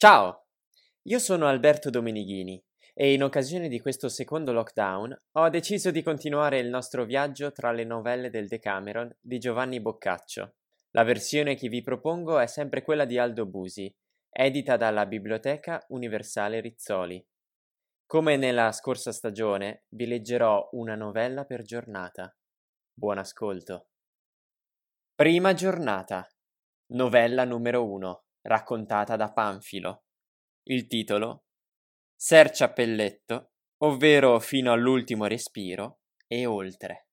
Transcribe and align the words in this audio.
Ciao, 0.00 0.46
io 1.08 1.18
sono 1.18 1.48
Alberto 1.48 1.90
Domenighini 1.90 2.64
e 2.94 3.12
in 3.14 3.24
occasione 3.24 3.66
di 3.66 3.80
questo 3.80 4.08
secondo 4.08 4.52
lockdown 4.52 5.22
ho 5.32 5.48
deciso 5.48 5.90
di 5.90 6.04
continuare 6.04 6.60
il 6.60 6.68
nostro 6.68 7.04
viaggio 7.04 7.50
tra 7.50 7.72
le 7.72 7.82
novelle 7.82 8.30
del 8.30 8.46
Decameron 8.46 9.12
di 9.20 9.40
Giovanni 9.40 9.80
Boccaccio. 9.80 10.54
La 10.92 11.02
versione 11.02 11.56
che 11.56 11.68
vi 11.68 11.82
propongo 11.82 12.38
è 12.38 12.46
sempre 12.46 12.82
quella 12.82 13.06
di 13.06 13.18
Aldo 13.18 13.44
Busi, 13.46 13.92
edita 14.30 14.76
dalla 14.76 15.04
Biblioteca 15.04 15.84
Universale 15.88 16.60
Rizzoli. 16.60 17.26
Come 18.06 18.36
nella 18.36 18.70
scorsa 18.70 19.10
stagione, 19.10 19.86
vi 19.88 20.06
leggerò 20.06 20.68
una 20.74 20.94
novella 20.94 21.44
per 21.44 21.62
giornata. 21.62 22.32
Buon 22.94 23.18
ascolto. 23.18 23.88
Prima 25.16 25.54
giornata. 25.54 26.24
Novella 26.92 27.42
numero 27.42 27.84
1, 27.84 28.27
raccontata 28.42 29.16
da 29.16 29.32
Panfilo. 29.32 30.04
Il 30.64 30.86
titolo 30.86 31.44
Ser 32.14 32.50
Ciappelletto, 32.50 33.52
ovvero 33.78 34.38
fino 34.40 34.72
all'ultimo 34.72 35.26
respiro 35.26 36.00
e 36.26 36.46
oltre. 36.46 37.08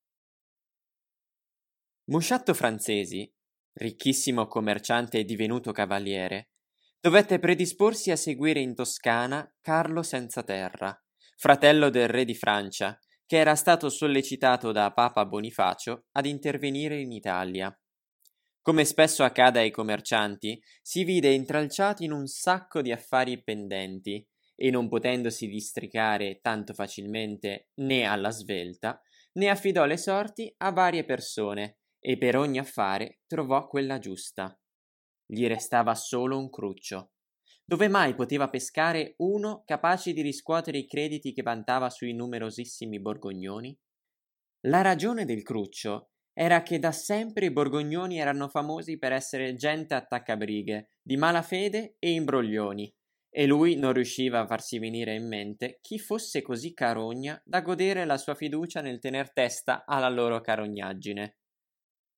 Musciatto 2.06 2.54
Francesi, 2.54 3.32
ricchissimo 3.74 4.48
commerciante 4.48 5.20
e 5.20 5.26
divenuto 5.26 5.72
cavaliere, 5.72 6.52
dovette 7.00 7.40
predisporsi 7.40 8.12
a 8.12 8.16
seguire 8.16 8.60
in 8.60 8.74
Toscana 8.74 9.48
Carlo 9.62 10.02
Senza 10.02 10.44
Terra, 10.44 10.96
fratello 11.38 11.90
del 11.90 12.08
re 12.08 12.26
di 12.26 12.36
Francia, 12.36 12.98
che 13.26 13.38
era 13.38 13.56
stato 13.56 13.90
sollecitato 13.90 14.72
da 14.72 14.92
Papa 14.92 15.26
Bonifacio 15.26 16.06
ad 16.12 16.26
intervenire 16.26 17.00
in 17.00 17.12
Italia. 17.12 17.76
Come 18.66 18.84
spesso 18.84 19.24
accade 19.24 19.60
ai 19.60 19.70
commercianti, 19.70 20.60
si 20.82 21.04
vide 21.04 21.32
intralciato 21.32 22.02
in 22.02 22.12
un 22.12 22.26
sacco 22.26 22.82
di 22.82 22.92
affari 22.92 23.44
pendenti 23.44 24.28
e 24.56 24.72
non 24.72 24.90
potendosi 24.90 25.48
districare 25.48 26.40
tanto 26.42 26.74
facilmente 26.74 27.70
né 27.76 28.06
alla 28.06 28.32
svelta, 28.32 29.00
ne 29.34 29.50
affidò 29.50 29.86
le 29.86 29.98
sorti 29.98 30.52
a 30.58 30.72
varie 30.72 31.06
persone 31.06 31.78
e 32.00 32.18
per 32.18 32.38
ogni 32.38 32.58
affare 32.58 33.20
trovò 33.28 33.68
quella 33.68 34.00
giusta. 34.00 34.60
Gli 35.28 35.46
restava 35.46 35.94
solo 35.94 36.36
un 36.40 36.50
cruccio. 36.50 37.12
Dove 37.64 37.88
mai 37.88 38.16
poteva 38.16 38.50
pescare 38.50 39.14
uno 39.18 39.62
capace 39.64 40.12
di 40.12 40.24
riscuotere 40.24 40.80
i 40.80 40.88
crediti 40.88 41.34
che 41.34 41.44
vantava 41.44 41.92
sui 41.92 42.14
numerosissimi 42.16 43.00
borgognoni? 43.00 43.78
La 44.62 44.82
ragione 44.82 45.24
del 45.26 45.44
cruccio 45.44 46.14
era 46.38 46.64
che 46.64 46.80
da 46.80 46.92
sempre 46.92 47.46
i 47.46 47.52
borgognoni 47.52 48.20
erano 48.20 48.50
famosi 48.50 48.98
per 48.98 49.14
essere 49.14 49.56
gente 49.56 49.94
attaccabrighe, 49.94 50.92
di 51.02 51.16
mala 51.16 51.42
fede 51.42 51.96
e 51.98 52.12
imbroglioni, 52.12 52.94
e 53.30 53.46
lui 53.46 53.76
non 53.78 53.94
riusciva 53.94 54.42
a 54.42 54.46
farsi 54.46 54.78
venire 54.78 55.16
in 55.16 55.28
mente 55.28 55.80
chi 55.82 55.98
fosse 55.98 56.42
così 56.42 56.74
carogna 56.74 57.42
da 57.46 57.62
godere 57.62 58.04
la 58.04 58.18
sua 58.18 58.36
fiducia 58.36 58.82
nel 58.82 59.00
tener 59.00 59.32
testa 59.32 59.86
alla 59.86 60.10
loro 60.10 60.42
carognaggine. 60.42 61.38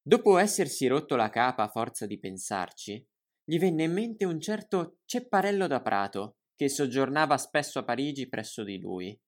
Dopo 0.02 0.38
essersi 0.38 0.88
rotto 0.88 1.16
la 1.16 1.30
capa 1.30 1.64
a 1.64 1.70
forza 1.70 2.08
di 2.08 2.18
pensarci, 2.18 3.08
gli 3.44 3.60
venne 3.60 3.84
in 3.84 3.94
mente 3.94 4.26
un 4.26 4.40
certo 4.40 4.98
Cepparello 5.06 5.68
da 5.68 5.82
Prato, 5.82 6.38
che 6.56 6.70
soggiornava 6.70 7.38
spesso 7.38 7.78
a 7.78 7.84
Parigi 7.84 8.28
presso 8.28 8.64
di 8.64 8.80
lui. 8.80 9.20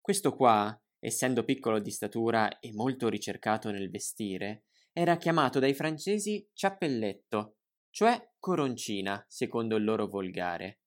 Questo 0.00 0.34
qua, 0.36 0.80
essendo 0.98 1.44
piccolo 1.44 1.78
di 1.78 1.90
statura 1.90 2.58
e 2.58 2.72
molto 2.72 3.08
ricercato 3.08 3.70
nel 3.70 3.90
vestire, 3.90 4.64
era 4.92 5.16
chiamato 5.16 5.58
dai 5.58 5.74
francesi 5.74 6.48
Ciappelletto, 6.52 7.56
cioè 7.90 8.32
coroncina, 8.38 9.24
secondo 9.28 9.76
il 9.76 9.84
loro 9.84 10.06
volgare. 10.06 10.80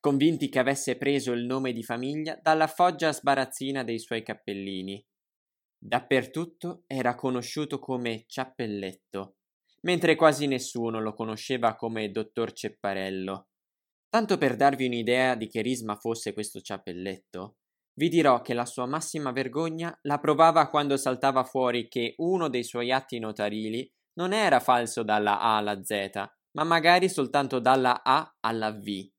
Convinti 0.00 0.48
che 0.48 0.58
avesse 0.58 0.96
preso 0.96 1.32
il 1.32 1.44
nome 1.44 1.72
di 1.72 1.82
famiglia 1.82 2.38
dalla 2.40 2.68
foggia 2.68 3.12
sbarazzina 3.12 3.82
dei 3.82 3.98
suoi 3.98 4.22
cappellini, 4.22 5.04
Dappertutto 5.78 6.84
era 6.86 7.14
conosciuto 7.14 7.78
come 7.78 8.24
Ciappelletto, 8.26 9.36
mentre 9.82 10.16
quasi 10.16 10.46
nessuno 10.46 11.00
lo 11.00 11.12
conosceva 11.12 11.76
come 11.76 12.10
dottor 12.10 12.52
Cepparello. 12.52 13.48
Tanto 14.08 14.38
per 14.38 14.56
darvi 14.56 14.86
un'idea 14.86 15.34
di 15.34 15.48
che 15.48 15.60
risma 15.60 15.94
fosse 15.96 16.32
questo 16.32 16.60
Ciappelletto, 16.60 17.58
vi 17.98 18.08
dirò 18.08 18.42
che 18.42 18.52
la 18.54 18.66
sua 18.66 18.86
massima 18.86 19.32
vergogna 19.32 19.96
la 20.02 20.18
provava 20.18 20.68
quando 20.68 20.96
saltava 20.96 21.44
fuori 21.44 21.88
che 21.88 22.14
uno 22.18 22.48
dei 22.48 22.62
suoi 22.62 22.92
atti 22.92 23.18
notarili 23.18 23.90
non 24.18 24.32
era 24.32 24.60
falso 24.60 25.02
dalla 25.02 25.40
A 25.40 25.56
alla 25.56 25.82
Z, 25.82 26.10
ma 26.52 26.64
magari 26.64 27.08
soltanto 27.08 27.58
dalla 27.58 28.02
A 28.02 28.36
alla 28.40 28.72
V. 28.72 29.10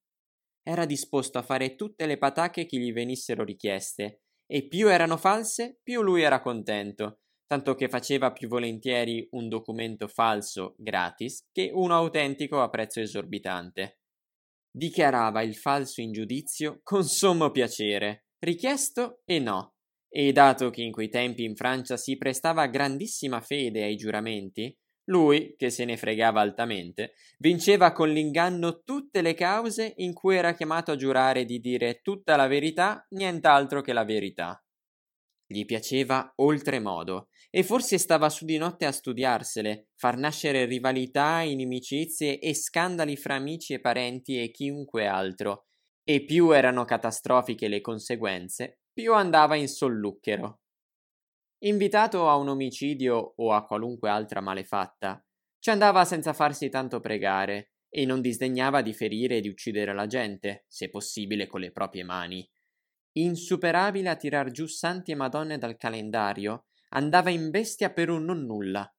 Era 0.64 0.86
disposto 0.86 1.38
a 1.38 1.44
fare 1.44 1.76
tutte 1.76 2.06
le 2.06 2.18
patacche 2.18 2.66
che 2.66 2.78
gli 2.78 2.92
venissero 2.92 3.44
richieste, 3.44 4.22
e 4.46 4.68
più 4.68 4.90
erano 4.90 5.18
false, 5.18 5.80
più 5.82 6.02
lui 6.02 6.22
era 6.22 6.42
contento, 6.42 7.22
tanto 7.48 7.76
che 7.76 7.90
faceva 7.90 8.32
più 8.32 8.48
volentieri 8.48 9.28
un 9.32 9.50
documento 9.50 10.08
falso 10.08 10.76
gratis 10.78 11.48
che 11.52 11.72
uno 11.74 11.96
autentico 11.96 12.62
a 12.62 12.70
prezzo 12.70 13.00
esorbitante. 13.00 14.00
Dichiarava 14.70 15.42
il 15.42 15.56
falso 15.56 16.02
in 16.02 16.12
giudizio 16.12 16.80
con 16.84 17.04
sommo 17.04 17.52
piacere, 17.52 18.27
richiesto 18.40 19.22
e 19.25 19.40
no, 19.40 19.75
e 20.09 20.31
dato 20.31 20.70
che 20.70 20.81
in 20.81 20.92
quei 20.92 21.09
tempi 21.09 21.44
in 21.44 21.56
Francia 21.56 21.98
si 21.98 22.18
prestava 22.18 22.68
grandissima 22.68 23.42
fede 23.42 23.84
ai 23.84 23.96
giuramenti, 23.96 24.75
lui, 25.09 25.56
che 25.58 25.70
se 25.70 25.86
ne 25.86 25.96
fregava 25.96 26.42
altamente, 26.42 27.14
vinceva 27.38 27.94
con 27.94 28.09
l'inganno 28.09 28.81
tutte 28.84 29.22
le 29.22 29.34
cause 29.36 29.94
in 29.98 30.14
cui 30.14 30.36
era 30.36 30.53
chiamato 30.53 30.92
a 30.92 30.96
giurare 30.96 31.46
di 31.46 31.59
dire 31.59 32.02
tutta 32.02 32.36
la 32.36 32.48
verità, 32.48 33.06
nient'altro 33.12 33.81
che 33.81 33.94
la 33.94 34.03
verità. 34.03 34.62
Gli 35.46 35.64
piaceva 35.64 36.34
oltremodo, 36.36 37.30
e 37.50 37.64
forse 37.64 37.98
stava 37.98 38.30
su 38.30 38.44
di 38.44 38.58
notte 38.58 38.86
a 38.86 38.92
studiarsele, 38.92 39.88
far 39.96 40.18
nascere 40.18 40.66
rivalità, 40.66 41.40
inimicizie 41.40 42.40
e 42.40 42.54
scandali 42.54 43.16
fra 43.16 43.36
amici 43.36 43.74
e 43.74 43.80
parenti 43.80 44.42
e 44.42 44.52
chiunque 44.52 45.08
altro, 45.08 45.67
e 46.09 46.23
più 46.23 46.51
erano 46.51 46.85
catastrofiche 46.85 47.68
le 47.68 47.81
conseguenze, 47.81 48.79
più 48.94 49.13
andava 49.13 49.56
in 49.56 49.68
solluchero. 49.68 50.62
Invitato 51.66 52.29
a 52.29 52.38
un 52.38 52.47
omicidio 52.47 53.34
o 53.35 53.51
a 53.51 53.66
qualunque 53.66 54.09
altra 54.09 54.40
malefatta, 54.40 55.22
ci 55.59 55.69
andava 55.69 56.06
senza 56.06 56.31
farsi 56.31 56.69
tanto 56.69 57.01
pregare 57.01 57.72
e 57.90 58.06
non 58.06 58.22
disdegnava 58.22 58.81
di 58.81 58.94
ferire 58.94 59.35
e 59.35 59.41
di 59.41 59.50
uccidere 59.50 59.94
la 59.94 60.07
gente, 60.07 60.63
se 60.69 60.90
possibile 60.90 61.45
con 61.45 61.59
le 61.59 61.73
proprie 61.73 62.06
mani. 62.06 62.50
Insuperabile 63.18 64.07
a 64.07 64.16
tirar 64.16 64.50
giù 64.50 64.66
santi 64.66 65.12
e 65.12 65.16
madonne 65.16 65.57
dal 65.57 65.75
calendario, 65.75 66.68
andava 66.91 67.31
in 67.31 67.50
bestia 67.50 67.91
per 67.91 68.09
un 68.09 68.24
nonnulla. 68.24 68.89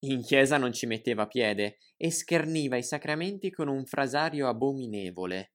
In 0.00 0.20
chiesa 0.22 0.56
non 0.56 0.72
ci 0.72 0.86
metteva 0.86 1.28
piede 1.28 1.76
e 1.96 2.10
scherniva 2.10 2.76
i 2.76 2.82
sacramenti 2.82 3.52
con 3.52 3.68
un 3.68 3.86
frasario 3.86 4.48
abominevole. 4.48 5.52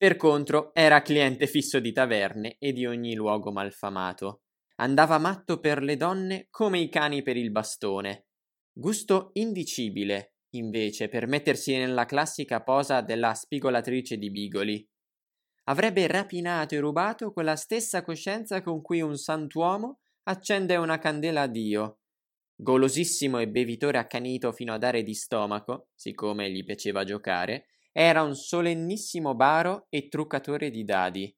Per 0.00 0.16
contro 0.16 0.72
era 0.72 1.02
cliente 1.02 1.46
fisso 1.46 1.78
di 1.78 1.92
taverne 1.92 2.56
e 2.58 2.72
di 2.72 2.86
ogni 2.86 3.14
luogo 3.14 3.52
malfamato 3.52 4.44
andava 4.80 5.18
matto 5.18 5.60
per 5.60 5.82
le 5.82 5.96
donne 5.96 6.46
come 6.50 6.80
i 6.80 6.88
cani 6.88 7.22
per 7.22 7.36
il 7.36 7.50
bastone. 7.50 8.28
Gusto 8.72 9.30
indicibile, 9.34 10.36
invece, 10.54 11.08
per 11.08 11.26
mettersi 11.26 11.76
nella 11.76 12.06
classica 12.06 12.62
posa 12.62 13.02
della 13.02 13.34
spigolatrice 13.34 14.16
di 14.16 14.30
bigoli. 14.30 14.88
Avrebbe 15.64 16.06
rapinato 16.06 16.74
e 16.74 16.80
rubato 16.80 17.30
quella 17.30 17.56
stessa 17.56 18.02
coscienza 18.02 18.62
con 18.62 18.80
cui 18.80 19.02
un 19.02 19.16
santuomo 19.16 20.00
accende 20.24 20.76
una 20.76 20.98
candela 20.98 21.42
a 21.42 21.46
Dio. 21.46 21.98
Golosissimo 22.56 23.38
e 23.38 23.48
bevitore 23.48 23.98
accanito 23.98 24.52
fino 24.52 24.72
a 24.72 24.78
dare 24.78 25.02
di 25.02 25.14
stomaco, 25.14 25.88
siccome 25.94 26.50
gli 26.50 26.64
piaceva 26.64 27.04
giocare, 27.04 27.66
era 27.92 28.22
un 28.22 28.34
solennissimo 28.34 29.34
baro 29.34 29.86
e 29.88 30.08
truccatore 30.08 30.70
di 30.70 30.84
dadi. 30.84 31.36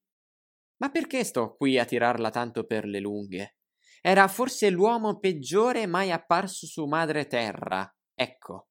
Ma 0.79 0.91
perché 0.91 1.25
sto 1.25 1.55
qui 1.57 1.79
a 1.79 1.85
tirarla 1.85 2.31
tanto 2.31 2.65
per 2.65 2.85
le 2.85 3.01
lunghe? 3.01 3.57
Era 4.01 4.27
forse 4.27 4.69
l'uomo 4.69 5.19
peggiore 5.19 5.87
mai 5.87 6.11
apparso 6.11 6.67
su 6.67 6.87
madre 6.87 7.27
terra. 7.27 7.89
Ecco. 8.15 8.69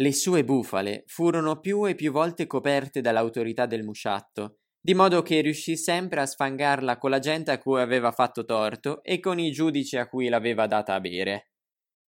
Le 0.00 0.12
sue 0.12 0.44
bufale 0.44 1.04
furono 1.06 1.60
più 1.60 1.86
e 1.86 1.94
più 1.94 2.10
volte 2.10 2.46
coperte 2.46 3.02
dall'autorità 3.02 3.66
del 3.66 3.84
musciatto, 3.84 4.60
di 4.80 4.94
modo 4.94 5.20
che 5.20 5.42
riuscì 5.42 5.76
sempre 5.76 6.22
a 6.22 6.26
sfangarla 6.26 6.96
con 6.96 7.10
la 7.10 7.18
gente 7.18 7.50
a 7.50 7.58
cui 7.58 7.80
aveva 7.80 8.12
fatto 8.12 8.46
torto 8.46 9.02
e 9.02 9.20
con 9.20 9.38
i 9.38 9.50
giudici 9.52 9.98
a 9.98 10.08
cui 10.08 10.28
l'aveva 10.28 10.66
data 10.66 10.94
a 10.94 11.00
bere. 11.00 11.49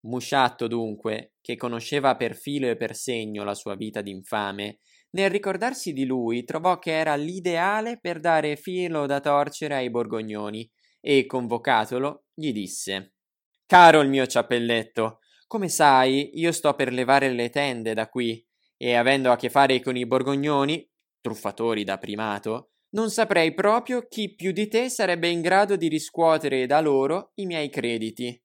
Musciatto, 0.01 0.67
dunque, 0.67 1.33
che 1.41 1.55
conosceva 1.55 2.15
per 2.15 2.35
filo 2.35 2.67
e 2.67 2.77
per 2.77 2.95
segno 2.95 3.43
la 3.43 3.55
sua 3.55 3.75
vita 3.75 4.01
d'infame, 4.01 4.79
nel 5.11 5.29
ricordarsi 5.29 5.93
di 5.93 6.05
lui 6.05 6.43
trovò 6.43 6.79
che 6.79 6.91
era 6.91 7.15
l'ideale 7.15 7.99
per 7.99 8.19
dare 8.19 8.55
filo 8.55 9.05
da 9.05 9.19
torcere 9.19 9.75
ai 9.75 9.89
borgognoni 9.89 10.69
e, 10.99 11.25
convocatolo, 11.25 12.25
gli 12.33 12.51
disse 12.51 13.13
Caro 13.65 14.01
il 14.01 14.09
mio 14.09 14.25
ciappelletto, 14.27 15.19
come 15.47 15.69
sai, 15.69 16.31
io 16.39 16.51
sto 16.51 16.73
per 16.73 16.91
levare 16.91 17.31
le 17.31 17.49
tende 17.49 17.93
da 17.93 18.07
qui 18.09 18.45
e 18.75 18.93
avendo 18.95 19.31
a 19.31 19.35
che 19.37 19.49
fare 19.49 19.81
con 19.81 19.95
i 19.95 20.05
borgognoni, 20.05 20.87
truffatori 21.21 21.83
da 21.83 21.97
primato, 21.97 22.71
non 22.89 23.09
saprei 23.09 23.53
proprio 23.53 24.07
chi 24.07 24.35
più 24.35 24.51
di 24.51 24.67
te 24.67 24.89
sarebbe 24.89 25.27
in 25.27 25.41
grado 25.41 25.75
di 25.75 25.87
riscuotere 25.87 26.65
da 26.65 26.79
loro 26.79 27.31
i 27.35 27.45
miei 27.45 27.69
crediti. 27.69 28.41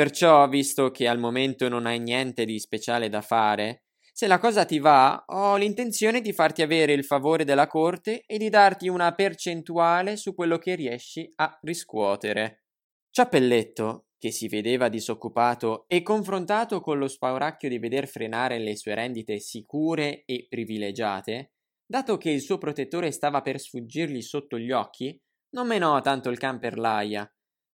Perciò, 0.00 0.48
visto 0.48 0.90
che 0.90 1.06
al 1.06 1.18
momento 1.18 1.68
non 1.68 1.84
hai 1.84 1.98
niente 2.00 2.46
di 2.46 2.58
speciale 2.58 3.10
da 3.10 3.20
fare, 3.20 3.82
se 4.14 4.26
la 4.26 4.38
cosa 4.38 4.64
ti 4.64 4.78
va, 4.78 5.24
ho 5.26 5.58
l'intenzione 5.58 6.22
di 6.22 6.32
farti 6.32 6.62
avere 6.62 6.94
il 6.94 7.04
favore 7.04 7.44
della 7.44 7.66
corte 7.66 8.22
e 8.24 8.38
di 8.38 8.48
darti 8.48 8.88
una 8.88 9.12
percentuale 9.14 10.16
su 10.16 10.34
quello 10.34 10.56
che 10.56 10.74
riesci 10.74 11.30
a 11.36 11.54
riscuotere. 11.60 12.62
Ciappelletto, 13.10 14.06
che 14.16 14.30
si 14.30 14.48
vedeva 14.48 14.88
disoccupato 14.88 15.84
e 15.86 16.00
confrontato 16.00 16.80
con 16.80 16.96
lo 16.96 17.06
spauracchio 17.06 17.68
di 17.68 17.78
veder 17.78 18.08
frenare 18.08 18.58
le 18.58 18.76
sue 18.76 18.94
rendite 18.94 19.38
sicure 19.38 20.22
e 20.24 20.46
privilegiate, 20.48 21.52
dato 21.84 22.16
che 22.16 22.30
il 22.30 22.40
suo 22.40 22.56
protettore 22.56 23.10
stava 23.10 23.42
per 23.42 23.60
sfuggirgli 23.60 24.22
sotto 24.22 24.58
gli 24.58 24.72
occhi, 24.72 25.14
non 25.50 25.66
menò 25.66 26.00
tanto 26.00 26.30
il 26.30 26.38
can 26.38 26.58
per 26.58 26.78
l'aia. 26.78 27.30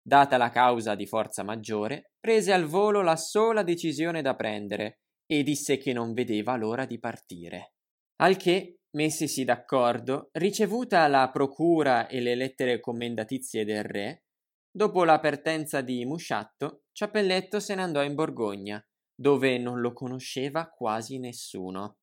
Data 0.02 0.36
la 0.38 0.50
causa 0.50 0.94
di 0.94 1.06
forza 1.06 1.42
maggiore, 1.42 2.12
prese 2.18 2.52
al 2.52 2.64
volo 2.64 3.02
la 3.02 3.16
sola 3.16 3.62
decisione 3.62 4.22
da 4.22 4.34
prendere 4.34 5.00
e 5.26 5.42
disse 5.42 5.76
che 5.76 5.92
non 5.92 6.14
vedeva 6.14 6.56
l'ora 6.56 6.86
di 6.86 6.98
partire. 6.98 7.74
Al 8.16 8.36
che, 8.36 8.80
messisi 8.92 9.44
d'accordo, 9.44 10.30
ricevuta 10.32 11.06
la 11.06 11.30
procura 11.30 12.08
e 12.08 12.20
le 12.20 12.34
lettere 12.34 12.80
commendatizie 12.80 13.64
del 13.64 13.84
re, 13.84 14.24
dopo 14.70 15.04
la 15.04 15.20
partenza 15.20 15.82
di 15.82 16.04
Musciatto, 16.04 16.84
Ciappelletto 16.92 17.60
se 17.60 17.74
ne 17.74 17.82
andò 17.82 18.02
in 18.02 18.14
Borgogna, 18.14 18.84
dove 19.14 19.58
non 19.58 19.80
lo 19.80 19.92
conosceva 19.92 20.68
quasi 20.68 21.18
nessuno. 21.18 21.98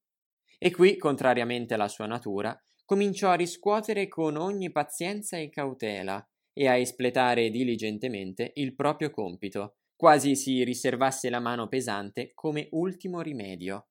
E 0.58 0.72
qui, 0.72 0.98
contrariamente 0.98 1.74
alla 1.74 1.88
sua 1.88 2.06
natura, 2.06 2.56
cominciò 2.86 3.30
a 3.30 3.36
riscuotere 3.36 4.08
con 4.08 4.38
ogni 4.38 4.72
pazienza 4.72 5.38
e 5.38 5.50
cautela 5.50 6.26
e 6.58 6.68
a 6.68 6.76
espletare 6.76 7.52
diligentemente 7.52 8.52
il 8.56 8.74
proprio 8.74 9.12
compito, 9.12 9.76
quasi 9.96 10.36
si 10.36 10.64
riservasse 10.64 11.30
la 11.30 11.40
mano 11.40 11.68
pesante 11.68 12.32
come 12.34 12.68
ultimo 12.72 13.22
rimedio. 13.22 13.90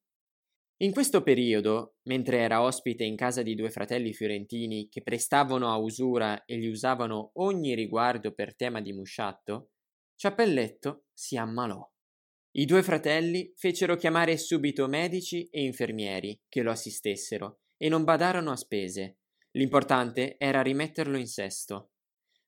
In 0.78 0.92
questo 0.92 1.22
periodo, 1.22 1.94
mentre 2.08 2.38
era 2.38 2.62
ospite 2.62 3.04
in 3.04 3.14
casa 3.14 3.42
di 3.42 3.54
due 3.54 3.70
fratelli 3.70 4.12
fiorentini 4.12 4.88
che 4.88 5.00
prestavano 5.02 5.70
a 5.70 5.76
usura 5.76 6.44
e 6.44 6.58
gli 6.58 6.66
usavano 6.66 7.30
ogni 7.34 7.74
riguardo 7.74 8.32
per 8.32 8.56
tema 8.56 8.80
di 8.80 8.92
musciatto, 8.92 9.70
Ciappelletto 10.16 11.04
si 11.12 11.36
ammalò. 11.36 11.88
I 12.56 12.64
due 12.64 12.82
fratelli 12.82 13.52
fecero 13.54 13.96
chiamare 13.96 14.36
subito 14.38 14.88
medici 14.88 15.46
e 15.50 15.62
infermieri 15.62 16.40
che 16.48 16.62
lo 16.62 16.72
assistessero 16.72 17.60
e 17.76 17.88
non 17.88 18.02
badarono 18.02 18.50
a 18.50 18.56
spese. 18.56 19.18
L'importante 19.52 20.36
era 20.38 20.62
rimetterlo 20.62 21.16
in 21.16 21.26
sesto 21.26 21.90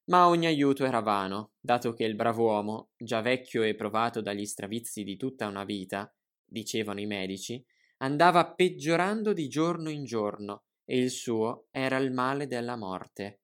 ma 0.09 0.29
ogni 0.29 0.47
aiuto 0.47 0.85
era 0.85 1.01
vano, 1.01 1.53
dato 1.61 1.93
che 1.93 2.05
il 2.05 2.15
brav'uomo, 2.15 2.91
già 2.97 3.21
vecchio 3.21 3.63
e 3.63 3.75
provato 3.75 4.21
dagli 4.21 4.47
stravizi 4.47 5.05
di 5.05 5.17
tutta 5.17 5.47
una 5.47 5.65
vita, 5.65 6.13
dicevano 6.45 7.01
i 7.01 7.07
medici, 7.07 7.65
andava 7.99 8.53
peggiorando 8.55 9.33
di 9.33 9.49
giorno 9.49 9.91
in 9.91 10.05
giorno 10.05 10.65
e 10.85 10.99
il 10.99 11.11
suo 11.11 11.67
era 11.71 11.99
il 11.99 12.13
male 12.13 12.47
della 12.47 12.77
morte. 12.77 13.41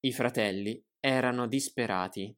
I 0.00 0.12
fratelli 0.12 0.82
erano 0.98 1.46
disperati. 1.46 2.36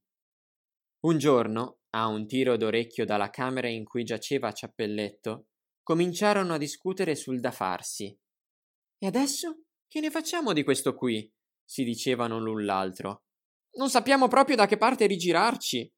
Un 1.00 1.16
giorno, 1.18 1.78
a 1.90 2.06
un 2.06 2.26
tiro 2.26 2.56
d'orecchio 2.56 3.06
dalla 3.06 3.30
camera 3.30 3.68
in 3.68 3.84
cui 3.84 4.04
giaceva 4.04 4.52
Ciappelletto, 4.52 5.46
cominciarono 5.82 6.54
a 6.54 6.58
discutere 6.58 7.14
sul 7.14 7.40
da 7.40 7.50
farsi. 7.50 8.14
E 8.98 9.06
adesso? 9.06 9.62
Che 9.86 10.00
ne 10.00 10.10
facciamo 10.10 10.52
di 10.52 10.64
questo 10.64 10.94
qui? 10.94 11.32
si 11.64 11.84
dicevano 11.84 12.38
l'un 12.40 12.64
l'altro. 12.64 13.24
Non 13.78 13.90
sappiamo 13.90 14.26
proprio 14.26 14.56
da 14.56 14.66
che 14.66 14.76
parte 14.76 15.06
rigirarci. 15.06 15.88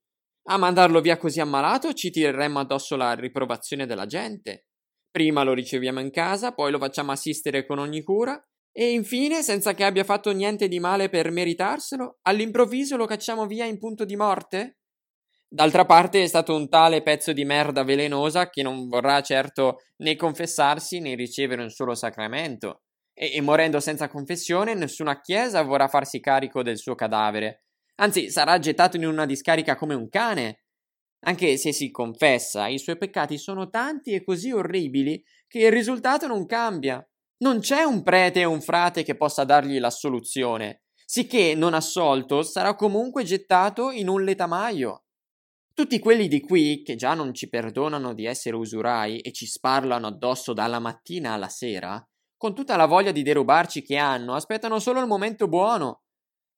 A 0.48 0.58
mandarlo 0.58 1.00
via 1.00 1.16
così 1.16 1.40
ammalato 1.40 1.94
ci 1.94 2.10
tireremmo 2.10 2.58
addosso 2.58 2.94
la 2.94 3.14
riprovazione 3.14 3.86
della 3.86 4.04
gente. 4.04 4.66
Prima 5.10 5.42
lo 5.42 5.54
riceviamo 5.54 5.98
in 5.98 6.10
casa, 6.10 6.52
poi 6.52 6.70
lo 6.70 6.78
facciamo 6.78 7.12
assistere 7.12 7.64
con 7.66 7.78
ogni 7.78 8.02
cura, 8.02 8.38
e 8.70 8.92
infine, 8.92 9.42
senza 9.42 9.72
che 9.74 9.84
abbia 9.84 10.04
fatto 10.04 10.30
niente 10.30 10.68
di 10.68 10.78
male 10.78 11.08
per 11.08 11.30
meritarselo, 11.30 12.18
all'improvviso 12.22 12.96
lo 12.96 13.06
cacciamo 13.06 13.46
via 13.46 13.64
in 13.64 13.78
punto 13.78 14.04
di 14.04 14.14
morte? 14.14 14.78
D'altra 15.48 15.84
parte 15.86 16.22
è 16.22 16.26
stato 16.26 16.54
un 16.54 16.68
tale 16.68 17.02
pezzo 17.02 17.32
di 17.32 17.44
merda 17.44 17.82
velenosa 17.82 18.50
che 18.50 18.62
non 18.62 18.88
vorrà 18.88 19.20
certo 19.22 19.78
né 19.96 20.16
confessarsi 20.16 21.00
né 21.00 21.14
ricevere 21.14 21.62
un 21.62 21.70
solo 21.70 21.94
sacramento. 21.94 22.82
E, 23.12 23.34
e 23.34 23.40
morendo 23.40 23.80
senza 23.80 24.08
confessione, 24.08 24.74
nessuna 24.74 25.20
chiesa 25.20 25.62
vorrà 25.62 25.88
farsi 25.88 26.20
carico 26.20 26.62
del 26.62 26.78
suo 26.78 26.94
cadavere, 26.94 27.64
Anzi, 28.00 28.30
sarà 28.30 28.58
gettato 28.58 28.96
in 28.96 29.06
una 29.06 29.26
discarica 29.26 29.76
come 29.76 29.94
un 29.94 30.08
cane. 30.08 30.64
Anche 31.26 31.58
se 31.58 31.72
si 31.72 31.90
confessa, 31.90 32.66
i 32.66 32.78
suoi 32.78 32.96
peccati 32.96 33.36
sono 33.36 33.68
tanti 33.68 34.12
e 34.12 34.24
così 34.24 34.50
orribili 34.50 35.22
che 35.46 35.58
il 35.58 35.72
risultato 35.72 36.26
non 36.26 36.46
cambia. 36.46 37.06
Non 37.42 37.60
c'è 37.60 37.82
un 37.82 38.02
prete 38.02 38.44
o 38.46 38.50
un 38.50 38.62
frate 38.62 39.02
che 39.02 39.16
possa 39.16 39.44
dargli 39.44 39.78
l'assoluzione, 39.78 40.82
sicché, 41.04 41.54
non 41.54 41.74
assolto, 41.74 42.42
sarà 42.42 42.74
comunque 42.74 43.22
gettato 43.22 43.90
in 43.90 44.08
un 44.08 44.24
letamaio. 44.24 45.04
Tutti 45.74 45.98
quelli 45.98 46.26
di 46.26 46.40
qui, 46.40 46.82
che 46.82 46.96
già 46.96 47.12
non 47.12 47.34
ci 47.34 47.48
perdonano 47.48 48.14
di 48.14 48.24
essere 48.24 48.56
usurai 48.56 49.20
e 49.20 49.32
ci 49.32 49.46
sparlano 49.46 50.06
addosso 50.06 50.54
dalla 50.54 50.78
mattina 50.78 51.32
alla 51.32 51.48
sera, 51.48 52.02
con 52.36 52.54
tutta 52.54 52.76
la 52.76 52.86
voglia 52.86 53.12
di 53.12 53.22
derubarci 53.22 53.82
che 53.82 53.96
hanno, 53.96 54.34
aspettano 54.34 54.78
solo 54.78 55.00
il 55.00 55.06
momento 55.06 55.48
buono. 55.48 56.02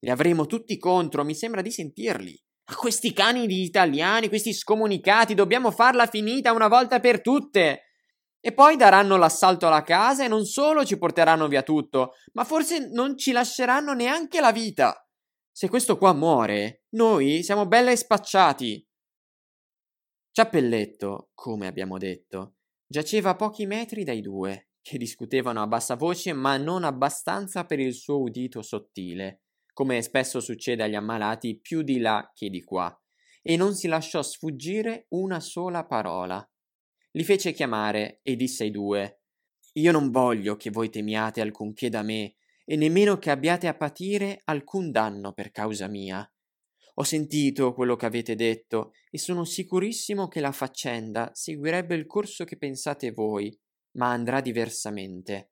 Li 0.05 0.11
avremo 0.11 0.47
tutti 0.47 0.79
contro, 0.79 1.25
mi 1.25 1.35
sembra 1.35 1.63
di 1.63 1.71
sentirli. 1.71 2.37
A 2.71 2.75
questi 2.75 3.13
cani 3.13 3.47
di 3.47 3.63
italiani, 3.63 4.29
questi 4.29 4.53
scomunicati, 4.53 5.35
dobbiamo 5.35 5.71
farla 5.71 6.07
finita 6.07 6.53
una 6.53 6.67
volta 6.67 6.99
per 6.99 7.21
tutte. 7.21 7.83
E 8.41 8.53
poi 8.53 8.77
daranno 8.77 9.17
l'assalto 9.17 9.69
alla 9.69 9.85
casa 9.85 10.25
e 10.25 10.29
non 10.29 10.45
solo 10.45 10.85
ci 10.85 10.99
porteranno 10.99 11.47
via 11.47 11.63
tutto, 11.63 12.15
ma 12.33 12.43
forse 12.43 12.89
non 12.91 13.17
ci 13.17 13.31
lasceranno 13.31 13.93
neanche 13.93 14.41
la 14.41 14.51
vita. 14.51 15.09
Se 15.53 15.69
questo 15.69 15.97
qua 15.97 16.13
muore, 16.13 16.87
noi 16.91 17.45
siamo 17.45 17.67
belle 17.67 17.95
spacciati. 17.97 18.85
Ciappelletto, 20.33 21.31
come 21.35 21.69
abbiamo 21.69 21.99
detto, 21.99 22.55
giaceva 22.89 23.31
a 23.31 23.37
pochi 23.37 23.67
metri 23.67 24.03
dai 24.03 24.21
due, 24.21 24.71
che 24.81 24.99
discutevano 24.99 25.63
a 25.63 25.69
bassa 25.69 25.95
voce 25.95 26.33
ma 26.33 26.57
non 26.57 26.83
abbastanza 26.83 27.65
per 27.65 27.79
il 27.79 27.95
suo 27.95 28.21
udito 28.21 28.63
sottile 28.63 29.43
come 29.73 30.03
spesso 30.03 30.41
succede 30.41 30.83
agli 30.83 30.95
ammalati, 30.95 31.59
più 31.59 31.83
di 31.83 31.99
là 31.99 32.31
che 32.35 32.51
di 32.51 32.63
qua, 32.63 32.95
e 33.43 33.57
non 33.57 33.75
si 33.75 33.89
lasciò 33.89 34.23
sfuggire 34.23 35.07
una 35.11 35.41
sola 35.41 35.85
parola. 35.85 36.47
Li 37.13 37.25
fece 37.25 37.53
chiamare 37.53 38.21
e 38.23 38.37
disse 38.37 38.65
ai 38.65 38.71
due 38.71 39.23
Io 39.75 39.93
non 39.93 40.11
voglio 40.11 40.57
che 40.57 40.71
voi 40.71 40.91
temiate 40.91 41.41
alcunché 41.41 41.89
da 41.89 42.03
me, 42.03 42.37
e 42.65 42.77
nemmeno 42.77 43.19
che 43.19 43.31
abbiate 43.31 43.67
a 43.67 43.75
patire 43.75 44.41
alcun 44.45 44.91
danno 44.91 45.33
per 45.33 45.51
causa 45.51 45.89
mia. 45.89 46.27
Ho 46.97 47.03
sentito 47.05 47.73
quello 47.73 47.97
che 47.97 48.07
avete 48.07 48.35
detto 48.35 48.93
e 49.11 49.19
sono 49.19 49.45
sicurissimo 49.45 50.29
che 50.29 50.41
la 50.41 50.53
faccenda 50.53 51.31
seguirebbe 51.33 51.95
il 51.95 52.07
corso 52.07 52.45
che 52.45 52.59
pensate 52.59 53.11
voi, 53.13 53.59
ma 53.93 54.11
andrà 54.11 54.41
diversamente. 54.41 55.52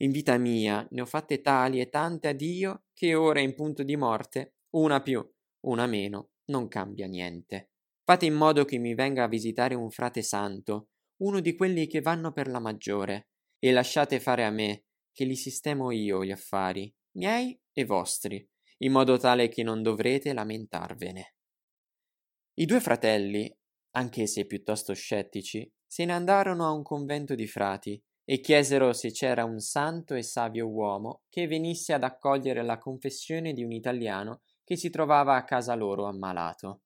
In 0.00 0.12
vita 0.12 0.36
mia 0.38 0.86
ne 0.90 1.00
ho 1.00 1.06
fatte 1.06 1.40
tali 1.40 1.80
e 1.80 1.88
tante 1.88 2.28
a 2.28 2.32
Dio 2.32 2.84
che 2.92 3.14
ora 3.14 3.40
in 3.40 3.54
punto 3.54 3.82
di 3.82 3.96
morte, 3.96 4.56
una 4.74 5.02
più, 5.02 5.26
una 5.66 5.86
meno, 5.86 6.30
non 6.46 6.68
cambia 6.68 7.06
niente. 7.06 7.70
Fate 8.04 8.26
in 8.26 8.34
modo 8.34 8.64
che 8.64 8.78
mi 8.78 8.94
venga 8.94 9.24
a 9.24 9.28
visitare 9.28 9.74
un 9.74 9.90
frate 9.90 10.22
santo, 10.22 10.90
uno 11.22 11.40
di 11.40 11.56
quelli 11.56 11.86
che 11.86 12.00
vanno 12.00 12.32
per 12.32 12.48
la 12.48 12.60
maggiore, 12.60 13.28
e 13.58 13.72
lasciate 13.72 14.20
fare 14.20 14.44
a 14.44 14.50
me, 14.50 14.84
che 15.12 15.24
li 15.24 15.34
sistemo 15.34 15.90
io 15.90 16.24
gli 16.24 16.30
affari, 16.30 16.92
miei 17.16 17.60
e 17.72 17.84
vostri, 17.84 18.48
in 18.78 18.92
modo 18.92 19.18
tale 19.18 19.48
che 19.48 19.64
non 19.64 19.82
dovrete 19.82 20.32
lamentarvene. 20.32 21.34
I 22.54 22.64
due 22.66 22.80
fratelli, 22.80 23.52
anche 23.96 24.26
se 24.28 24.46
piuttosto 24.46 24.94
scettici, 24.94 25.68
se 25.84 26.04
ne 26.04 26.12
andarono 26.12 26.66
a 26.66 26.70
un 26.70 26.82
convento 26.82 27.34
di 27.34 27.46
frati 27.48 28.00
e 28.30 28.40
chiesero 28.40 28.92
se 28.92 29.10
c'era 29.10 29.46
un 29.46 29.58
santo 29.58 30.14
e 30.14 30.22
savio 30.22 30.66
uomo 30.66 31.22
che 31.30 31.46
venisse 31.46 31.94
ad 31.94 32.04
accogliere 32.04 32.62
la 32.62 32.76
confessione 32.76 33.54
di 33.54 33.64
un 33.64 33.72
italiano 33.72 34.42
che 34.64 34.76
si 34.76 34.90
trovava 34.90 35.34
a 35.34 35.44
casa 35.44 35.74
loro 35.74 36.04
ammalato. 36.04 36.82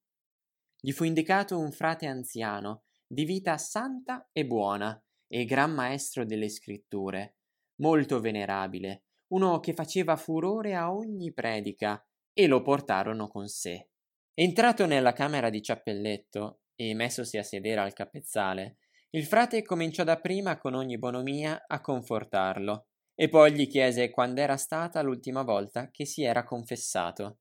Gli 0.78 0.92
fu 0.92 1.02
indicato 1.02 1.58
un 1.58 1.72
frate 1.72 2.06
anziano, 2.06 2.84
di 3.04 3.25
vita 3.25 3.58
santa 3.58 4.28
e 4.30 4.46
buona, 4.46 4.96
e 5.26 5.44
gran 5.44 5.72
maestro 5.72 6.25
delle 6.25 6.49
scritture, 6.49 7.38
molto 7.80 8.20
venerabile, 8.20 9.06
uno 9.32 9.58
che 9.58 9.75
faceva 9.75 10.14
furore 10.14 10.76
a 10.76 10.94
ogni 10.94 11.32
predica, 11.32 12.06
e 12.32 12.46
lo 12.46 12.62
portarono 12.62 13.26
con 13.26 13.49
sé. 13.49 13.88
Entrato 14.32 14.87
nella 14.87 15.12
camera 15.12 15.50
di 15.50 15.61
Ciappelletto 15.61 16.61
e 16.76 16.94
messosi 16.94 17.37
a 17.37 17.42
sedere 17.42 17.80
al 17.80 17.94
capezzale, 17.94 18.76
il 19.14 19.25
frate 19.25 19.62
cominciò 19.62 20.04
dapprima 20.04 20.59
con 20.59 20.75
ogni 20.75 20.99
bonomia 20.99 21.64
a 21.66 21.81
confortarlo, 21.81 22.88
e 23.14 23.28
poi 23.28 23.52
gli 23.52 23.66
chiese 23.66 24.11
quando 24.11 24.40
era 24.40 24.57
stata 24.57 25.00
l'ultima 25.02 25.42
volta 25.42 25.90
che 25.90 26.04
si 26.04 26.23
era 26.23 26.45
confessato. 26.45 27.38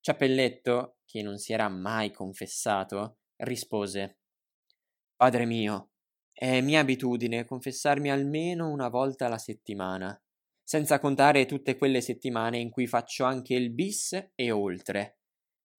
Ciappelletto, 0.00 0.98
che 1.04 1.22
non 1.22 1.38
si 1.38 1.52
era 1.52 1.68
mai 1.68 2.10
confessato, 2.12 3.18
rispose 3.36 4.18
Padre 5.16 5.46
mio, 5.46 5.92
è 6.32 6.60
mia 6.60 6.80
abitudine 6.80 7.44
confessarmi 7.44 8.10
almeno 8.10 8.70
una 8.70 8.88
volta 8.88 9.26
alla 9.26 9.38
settimana, 9.38 10.20
senza 10.62 10.98
contare 10.98 11.46
tutte 11.46 11.76
quelle 11.78 12.00
settimane 12.00 12.58
in 12.58 12.70
cui 12.70 12.86
faccio 12.86 13.24
anche 13.24 13.54
il 13.54 13.72
bis 13.72 14.32
e 14.34 14.50
oltre. 14.50 15.18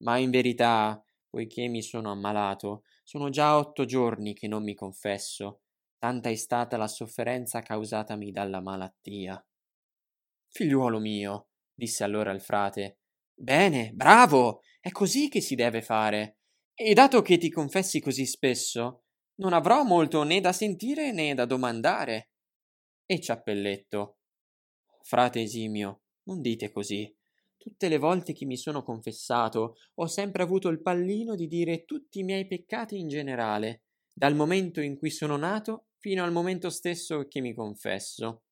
Ma 0.03 0.18
in 0.18 0.32
verità, 0.32 1.03
poiché 1.30 1.68
mi 1.68 1.82
sono 1.82 2.12
ammalato, 2.12 2.84
sono 3.03 3.29
già 3.29 3.57
otto 3.57 3.86
giorni 3.86 4.33
che 4.33 4.48
non 4.48 4.63
mi 4.63 4.74
confesso, 4.74 5.62
tanta 5.98 6.29
è 6.29 6.36
stata 6.36 6.77
la 6.77 6.88
sofferenza 6.88 7.62
causatami 7.62 8.31
dalla 8.31 8.62
malattia. 8.62 9.45
Figliuolo 10.50 11.00
mio, 11.00 11.50
disse 11.74 12.03
allora 12.03 12.31
il 12.31 12.41
frate, 12.41 13.00
bene, 13.33 13.91
bravo, 13.93 14.62
è 14.79 14.91
così 14.91 15.29
che 15.29 15.41
si 15.41 15.55
deve 15.55 15.81
fare. 15.81 16.38
E 16.74 16.93
dato 16.93 17.22
che 17.22 17.38
ti 17.38 17.50
confessi 17.50 18.00
così 18.00 18.25
spesso, 18.25 19.03
non 19.36 19.53
avrò 19.53 19.83
molto 19.83 20.24
né 20.24 20.41
da 20.41 20.51
sentire 20.51 21.12
né 21.12 21.33
da 21.33 21.45
domandare. 21.45 22.31
E 23.05 23.19
Ciappelletto. 23.19 24.17
Frate 25.01 25.41
esimio, 25.41 26.03
non 26.24 26.41
dite 26.41 26.72
così. 26.72 27.13
Tutte 27.63 27.88
le 27.88 27.98
volte 27.98 28.34
che 28.34 28.46
mi 28.46 28.58
sono 28.58 28.84
confessato, 28.84 29.77
ho 29.93 30.05
sempre 30.08 30.43
avuto 30.43 30.67
il 30.67 30.82
pallino 30.82 31.34
di 31.34 31.48
dire 31.48 31.86
tutti 31.86 32.20
i 32.20 32.24
miei 32.24 32.46
peccati 32.46 33.00
in 33.00 33.08
generale, 33.08 33.84
dal 34.13 34.36
momento 34.36 34.82
in 34.82 34.98
cui 34.98 35.10
sono 35.10 35.38
nato 35.38 35.86
fino 35.98 36.25
al 36.25 36.34
momento 36.34 36.70
stesso 36.70 37.25
che 37.25 37.39
mi 37.39 37.53
confesso. 37.53 38.43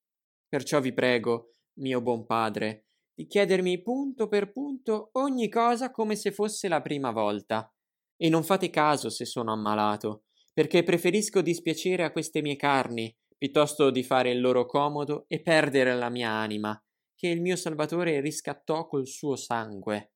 Perciò 0.48 0.80
vi 0.80 0.94
prego, 0.94 1.56
mio 1.80 2.00
buon 2.00 2.24
padre, 2.24 2.86
di 3.12 3.26
chiedermi 3.26 3.82
punto 3.82 4.28
per 4.28 4.50
punto 4.50 5.10
ogni 5.12 5.50
cosa 5.50 5.90
come 5.90 6.16
se 6.16 6.32
fosse 6.32 6.66
la 6.68 6.80
prima 6.80 7.10
volta. 7.10 7.70
E 8.16 8.30
non 8.30 8.42
fate 8.42 8.70
caso 8.70 9.10
se 9.10 9.26
sono 9.26 9.52
ammalato, 9.52 10.22
perché 10.54 10.84
preferisco 10.84 11.42
dispiacere 11.42 12.02
a 12.02 12.12
queste 12.12 12.40
mie 12.40 12.56
carni, 12.56 13.14
piuttosto 13.36 13.90
di 13.90 14.04
fare 14.04 14.30
il 14.30 14.40
loro 14.40 14.64
comodo 14.64 15.26
e 15.28 15.42
perdere 15.42 15.94
la 15.94 16.08
mia 16.08 16.30
anima, 16.30 16.82
che 17.22 17.28
il 17.28 17.40
mio 17.40 17.54
Salvatore 17.54 18.20
riscattò 18.20 18.88
col 18.88 19.06
suo 19.06 19.36
sangue. 19.36 20.14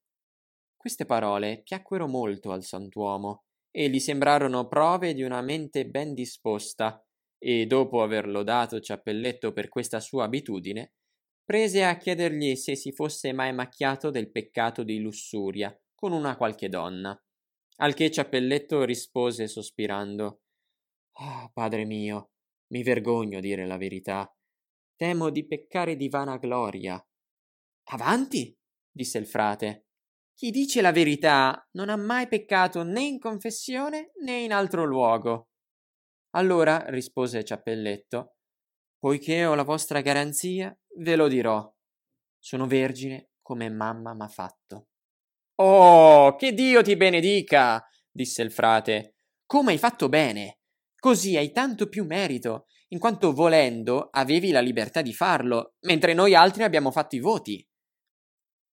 Queste 0.76 1.06
parole 1.06 1.62
piacquero 1.62 2.08
molto 2.08 2.50
al 2.50 2.64
santuomo 2.64 3.44
e 3.70 3.88
gli 3.88 4.00
sembrarono 4.00 4.66
prove 4.66 5.14
di 5.14 5.22
una 5.22 5.40
mente 5.40 5.86
ben 5.86 6.14
disposta, 6.14 7.00
e 7.38 7.64
dopo 7.66 8.02
aver 8.02 8.26
lodato 8.26 8.80
Ciappelletto 8.80 9.52
per 9.52 9.68
questa 9.68 10.00
sua 10.00 10.24
abitudine, 10.24 10.94
prese 11.44 11.84
a 11.84 11.96
chiedergli 11.96 12.56
se 12.56 12.74
si 12.74 12.90
fosse 12.90 13.32
mai 13.32 13.54
macchiato 13.54 14.10
del 14.10 14.32
peccato 14.32 14.82
di 14.82 14.98
lussuria 14.98 15.72
con 15.94 16.10
una 16.10 16.36
qualche 16.36 16.68
donna. 16.68 17.16
Al 17.76 17.94
che 17.94 18.10
Ciappelletto 18.10 18.82
rispose 18.82 19.46
sospirando 19.46 20.40
Oh, 21.20 21.52
padre 21.52 21.84
mio, 21.84 22.30
mi 22.72 22.82
vergogno 22.82 23.38
dire 23.38 23.64
la 23.64 23.76
verità. 23.76 24.28
Temo 24.96 25.28
di 25.28 25.46
peccare 25.46 25.94
di 25.94 26.08
vana 26.08 26.38
gloria. 26.38 26.98
Avanti, 27.90 28.56
disse 28.90 29.18
il 29.18 29.26
frate. 29.26 29.88
Chi 30.34 30.50
dice 30.50 30.80
la 30.80 30.90
verità 30.90 31.66
non 31.72 31.90
ha 31.90 31.96
mai 31.96 32.28
peccato 32.28 32.82
né 32.82 33.02
in 33.02 33.18
confessione 33.18 34.12
né 34.22 34.38
in 34.38 34.52
altro 34.52 34.84
luogo. 34.84 35.50
Allora, 36.30 36.84
rispose 36.88 37.44
Ciappelletto, 37.44 38.36
poiché 38.98 39.44
ho 39.44 39.54
la 39.54 39.64
vostra 39.64 40.00
garanzia, 40.00 40.74
ve 40.98 41.16
lo 41.16 41.28
dirò. 41.28 41.70
Sono 42.38 42.66
vergine 42.66 43.32
come 43.42 43.68
mamma 43.68 44.14
m'ha 44.14 44.28
fatto. 44.28 44.88
Oh, 45.56 46.36
che 46.36 46.52
Dio 46.52 46.82
ti 46.82 46.96
benedica, 46.96 47.86
disse 48.10 48.42
il 48.42 48.50
frate. 48.50 49.16
Come 49.46 49.72
hai 49.72 49.78
fatto 49.78 50.08
bene? 50.08 50.60
Così 50.98 51.36
hai 51.36 51.52
tanto 51.52 51.88
più 51.88 52.04
merito, 52.04 52.66
in 52.88 52.98
quanto 52.98 53.32
volendo 53.32 54.08
avevi 54.10 54.50
la 54.50 54.60
libertà 54.60 55.02
di 55.02 55.12
farlo, 55.12 55.74
mentre 55.80 56.14
noi 56.14 56.34
altri 56.34 56.62
abbiamo 56.62 56.90
fatto 56.90 57.16
i 57.16 57.20
voti. 57.20 57.66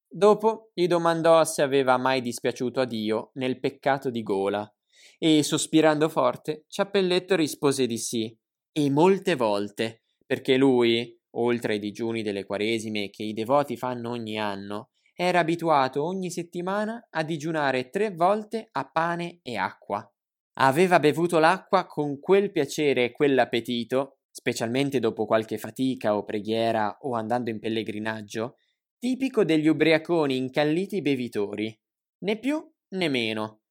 Dopo 0.08 0.70
gli 0.74 0.86
domandò 0.86 1.44
se 1.44 1.64
aveva 1.64 1.98
mai 1.98 2.22
dispiaciuto 2.22 2.82
a 2.82 2.86
Dio 2.86 3.32
nel 3.34 3.60
peccato 3.60 4.12
di 4.12 4.22
gola, 4.22 4.72
e 5.18 5.42
sospirando 5.42 6.10
forte, 6.10 6.66
Ciappelletto 6.68 7.36
rispose 7.36 7.88
di 7.88 7.98
sì, 7.98 8.38
e 8.72 8.90
molte 8.90 9.36
volte, 9.36 10.04
perché 10.26 10.58
lui, 10.58 11.20
oltre 11.36 11.74
ai 11.74 11.80
digiuni 11.80 12.22
delle 12.22 12.46
quaresime 12.46 13.10
che 13.10 13.24
i 13.24 13.34
devoti 13.34 13.78
fanno 13.78 14.12
ogni 14.12 14.38
anno, 14.38 14.90
era 15.16 15.40
abituato 15.40 16.04
ogni 16.04 16.30
settimana 16.30 17.08
a 17.10 17.24
digiunare 17.24 17.90
tre 17.90 18.12
volte 18.12 18.70
a 18.72 18.90
pane 18.90 19.40
e 19.42 19.58
acqua. 19.58 20.08
Aveva 20.58 21.00
bevuto 21.00 21.40
l'acqua 21.40 21.88
con 21.88 22.20
quel 22.20 22.52
piacere 22.52 23.06
e 23.06 23.12
quell'appetito, 23.12 24.20
specialmente 24.30 25.00
dopo 25.00 25.26
qualche 25.26 25.58
fatica 25.58 26.16
o 26.16 26.24
preghiera 26.24 26.98
o 27.02 27.16
andando 27.16 27.50
in 27.50 27.60
pellegrinaggio, 27.60 28.58
tipico 29.00 29.44
degli 29.44 29.68
ubriaconi 29.68 30.38
incalliti 30.38 31.02
bevitori, 31.02 31.76
né 32.20 32.38
più 32.38 32.64
né 32.90 33.10
meno. 33.10 33.62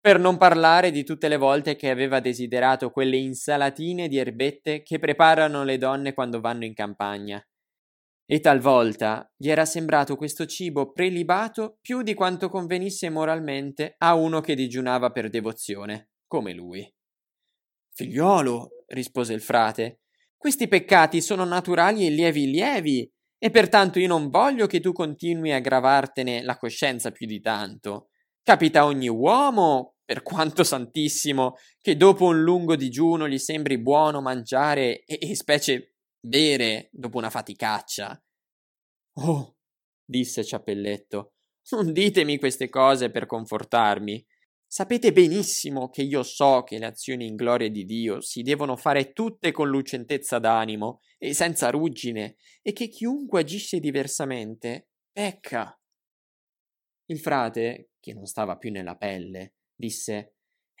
Per 0.00 0.18
non 0.18 0.36
parlare 0.36 0.90
di 0.90 1.04
tutte 1.04 1.28
le 1.28 1.36
volte 1.36 1.76
che 1.76 1.88
aveva 1.88 2.18
desiderato 2.18 2.90
quelle 2.90 3.16
insalatine 3.16 4.08
di 4.08 4.18
erbette 4.18 4.82
che 4.82 4.98
preparano 4.98 5.62
le 5.62 5.78
donne 5.78 6.12
quando 6.12 6.40
vanno 6.40 6.64
in 6.64 6.74
campagna. 6.74 7.40
E 8.24 8.40
talvolta 8.40 9.30
gli 9.36 9.50
era 9.50 9.64
sembrato 9.64 10.16
questo 10.16 10.46
cibo 10.46 10.92
prelibato 10.92 11.78
più 11.80 12.02
di 12.02 12.14
quanto 12.14 12.48
convenisse 12.48 13.10
moralmente 13.10 13.94
a 13.98 14.14
uno 14.14 14.40
che 14.40 14.54
digiunava 14.54 15.10
per 15.10 15.28
devozione, 15.28 16.11
come 16.32 16.54
lui. 16.54 16.90
Figliuolo, 17.92 18.84
rispose 18.86 19.34
il 19.34 19.42
frate, 19.42 20.00
questi 20.34 20.66
peccati 20.66 21.20
sono 21.20 21.44
naturali 21.44 22.06
e 22.06 22.10
lievi 22.10 22.46
lievi, 22.46 23.12
e 23.36 23.50
pertanto 23.50 23.98
io 23.98 24.08
non 24.08 24.30
voglio 24.30 24.66
che 24.66 24.80
tu 24.80 24.92
continui 24.92 25.52
a 25.52 25.60
gravartene 25.60 26.42
la 26.42 26.56
coscienza 26.56 27.10
più 27.10 27.26
di 27.26 27.38
tanto. 27.42 28.08
Capita 28.42 28.80
a 28.80 28.84
ogni 28.86 29.08
uomo, 29.08 29.96
per 30.06 30.22
quanto 30.22 30.64
santissimo, 30.64 31.56
che 31.82 31.98
dopo 31.98 32.24
un 32.24 32.40
lungo 32.40 32.76
digiuno 32.76 33.28
gli 33.28 33.36
sembri 33.36 33.78
buono 33.78 34.22
mangiare 34.22 35.04
e, 35.04 35.18
e 35.20 35.36
specie 35.36 35.96
bere 36.18 36.88
dopo 36.92 37.18
una 37.18 37.28
faticaccia. 37.28 38.24
Oh, 39.16 39.56
disse 40.02 40.42
Ciappelletto, 40.42 41.34
non 41.72 41.92
ditemi 41.92 42.38
queste 42.38 42.70
cose 42.70 43.10
per 43.10 43.26
confortarmi. 43.26 44.26
Sapete 44.74 45.12
benissimo 45.12 45.90
che 45.90 46.00
io 46.00 46.22
so 46.22 46.62
che 46.62 46.78
le 46.78 46.86
azioni 46.86 47.26
in 47.26 47.36
gloria 47.36 47.68
di 47.68 47.84
Dio 47.84 48.22
si 48.22 48.40
devono 48.40 48.74
fare 48.74 49.12
tutte 49.12 49.52
con 49.52 49.68
lucentezza 49.68 50.38
d'animo 50.38 51.02
e 51.18 51.34
senza 51.34 51.68
ruggine, 51.68 52.36
e 52.62 52.72
che 52.72 52.88
chiunque 52.88 53.40
agisce 53.40 53.80
diversamente 53.80 54.88
pecca. 55.12 55.78
Il 57.04 57.18
frate, 57.18 57.90
che 58.00 58.14
non 58.14 58.24
stava 58.24 58.56
più 58.56 58.70
nella 58.70 58.96
pelle, 58.96 59.56
disse 59.74 60.36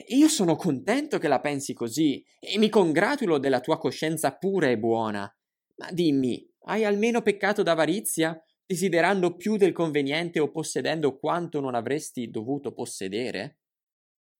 io 0.06 0.28
sono 0.28 0.56
contento 0.56 1.18
che 1.18 1.28
la 1.28 1.40
pensi 1.40 1.74
così 1.74 2.24
e 2.40 2.56
mi 2.56 2.70
congratulo 2.70 3.36
della 3.36 3.60
tua 3.60 3.76
coscienza 3.76 4.34
pura 4.34 4.70
e 4.70 4.78
buona. 4.78 5.30
Ma 5.76 5.92
dimmi, 5.92 6.50
hai 6.60 6.86
almeno 6.86 7.20
peccato 7.20 7.62
d'avarizia, 7.62 8.42
desiderando 8.64 9.36
più 9.36 9.58
del 9.58 9.72
conveniente 9.72 10.40
o 10.40 10.50
possedendo 10.50 11.18
quanto 11.18 11.60
non 11.60 11.74
avresti 11.74 12.30
dovuto 12.30 12.72
possedere? 12.72 13.58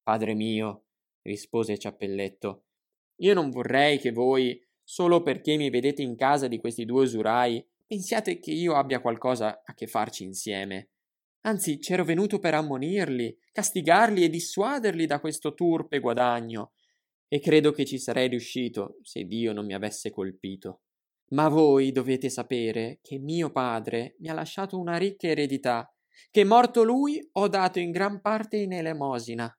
Padre 0.02 0.34
mio, 0.34 0.86
rispose 1.22 1.78
Ciappelletto, 1.78 2.64
io 3.16 3.34
non 3.34 3.50
vorrei 3.50 3.98
che 3.98 4.10
voi, 4.10 4.60
solo 4.82 5.22
perché 5.22 5.56
mi 5.56 5.70
vedete 5.70 6.02
in 6.02 6.16
casa 6.16 6.48
di 6.48 6.58
questi 6.58 6.84
due 6.84 7.02
usurai, 7.02 7.64
pensiate 7.86 8.38
che 8.38 8.50
io 8.50 8.74
abbia 8.74 9.00
qualcosa 9.00 9.62
a 9.64 9.74
che 9.74 9.86
farci 9.86 10.24
insieme. 10.24 10.90
Anzi, 11.42 11.78
c'ero 11.78 12.04
venuto 12.04 12.38
per 12.38 12.54
ammonirli, 12.54 13.36
castigarli 13.52 14.24
e 14.24 14.28
dissuaderli 14.28 15.06
da 15.06 15.20
questo 15.20 15.54
turpe 15.54 16.00
guadagno, 16.00 16.72
e 17.28 17.40
credo 17.40 17.72
che 17.72 17.84
ci 17.84 17.98
sarei 17.98 18.28
riuscito 18.28 18.98
se 19.02 19.24
Dio 19.24 19.52
non 19.52 19.66
mi 19.66 19.74
avesse 19.74 20.10
colpito. 20.10 20.82
Ma 21.30 21.48
voi 21.48 21.92
dovete 21.92 22.28
sapere 22.28 22.98
che 23.02 23.18
mio 23.18 23.50
padre 23.50 24.16
mi 24.18 24.28
ha 24.28 24.34
lasciato 24.34 24.78
una 24.78 24.96
ricca 24.98 25.28
eredità, 25.28 25.90
che 26.30 26.44
morto 26.44 26.82
lui 26.82 27.26
ho 27.32 27.48
dato 27.48 27.78
in 27.78 27.90
gran 27.90 28.20
parte 28.20 28.58
in 28.58 28.72
elemosina. 28.72 29.50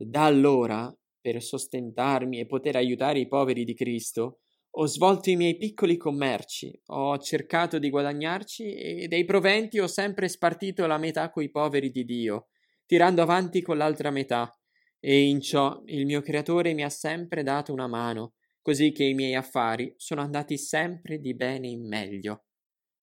Da 0.00 0.24
allora, 0.24 0.96
per 1.20 1.42
sostentarmi 1.42 2.38
e 2.38 2.46
poter 2.46 2.76
aiutare 2.76 3.18
i 3.18 3.26
poveri 3.26 3.64
di 3.64 3.74
Cristo, 3.74 4.38
ho 4.70 4.86
svolto 4.86 5.28
i 5.28 5.34
miei 5.34 5.56
piccoli 5.56 5.96
commerci, 5.96 6.80
ho 6.86 7.18
cercato 7.18 7.80
di 7.80 7.90
guadagnarci 7.90 8.74
e 8.74 9.08
dei 9.08 9.24
proventi 9.24 9.80
ho 9.80 9.88
sempre 9.88 10.28
spartito 10.28 10.86
la 10.86 10.98
metà 10.98 11.30
coi 11.30 11.50
poveri 11.50 11.90
di 11.90 12.04
Dio, 12.04 12.46
tirando 12.86 13.22
avanti 13.22 13.60
con 13.60 13.76
l'altra 13.76 14.10
metà. 14.10 14.56
E 15.00 15.22
in 15.22 15.40
ciò 15.40 15.82
il 15.86 16.06
mio 16.06 16.20
creatore 16.20 16.74
mi 16.74 16.84
ha 16.84 16.90
sempre 16.90 17.42
dato 17.42 17.72
una 17.72 17.88
mano, 17.88 18.34
così 18.62 18.92
che 18.92 19.02
i 19.02 19.14
miei 19.14 19.34
affari 19.34 19.92
sono 19.96 20.20
andati 20.20 20.56
sempre 20.58 21.18
di 21.18 21.34
bene 21.34 21.66
in 21.66 21.88
meglio. 21.88 22.44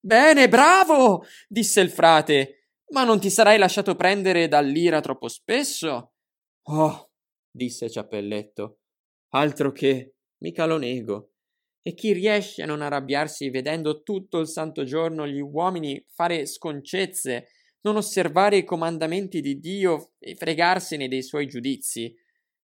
Bene, 0.00 0.48
bravo! 0.48 1.24
disse 1.46 1.82
il 1.82 1.90
frate. 1.90 2.68
Ma 2.88 3.04
non 3.04 3.20
ti 3.20 3.28
sarai 3.28 3.58
lasciato 3.58 3.96
prendere 3.96 4.48
dall'ira 4.48 5.00
troppo 5.00 5.28
spesso? 5.28 6.12
Oh, 6.68 7.10
disse 7.48 7.88
Ciappelletto. 7.88 8.80
Altro 9.34 9.70
che, 9.70 10.14
mica 10.38 10.66
lo 10.66 10.78
nego. 10.78 11.32
E 11.80 11.94
chi 11.94 12.12
riesce 12.12 12.62
a 12.62 12.66
non 12.66 12.82
arrabbiarsi 12.82 13.50
vedendo 13.50 14.02
tutto 14.02 14.40
il 14.40 14.48
santo 14.48 14.82
giorno 14.82 15.28
gli 15.28 15.38
uomini 15.38 16.04
fare 16.08 16.44
sconcezze, 16.46 17.48
non 17.82 17.94
osservare 17.94 18.56
i 18.56 18.64
comandamenti 18.64 19.40
di 19.40 19.60
Dio 19.60 20.14
e 20.18 20.34
fregarsene 20.34 21.06
dei 21.06 21.22
suoi 21.22 21.46
giudizi? 21.46 22.12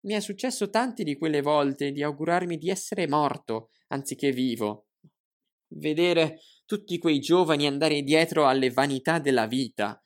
Mi 0.07 0.15
è 0.15 0.21
successo 0.21 0.69
tanti 0.69 1.05
di 1.05 1.17
quelle 1.17 1.41
volte 1.41 1.93
di 1.93 2.03
augurarmi 2.03 2.59
di 2.59 2.69
essere 2.69 3.07
morto 3.07 3.71
anziché 3.89 4.33
vivo. 4.33 4.89
Vedere 5.69 6.41
tutti 6.65 6.99
quei 6.99 7.21
giovani 7.21 7.69
andare 7.69 8.03
dietro 8.03 8.49
alle 8.49 8.71
vanità 8.71 9.21
della 9.21 9.47
vita, 9.47 10.01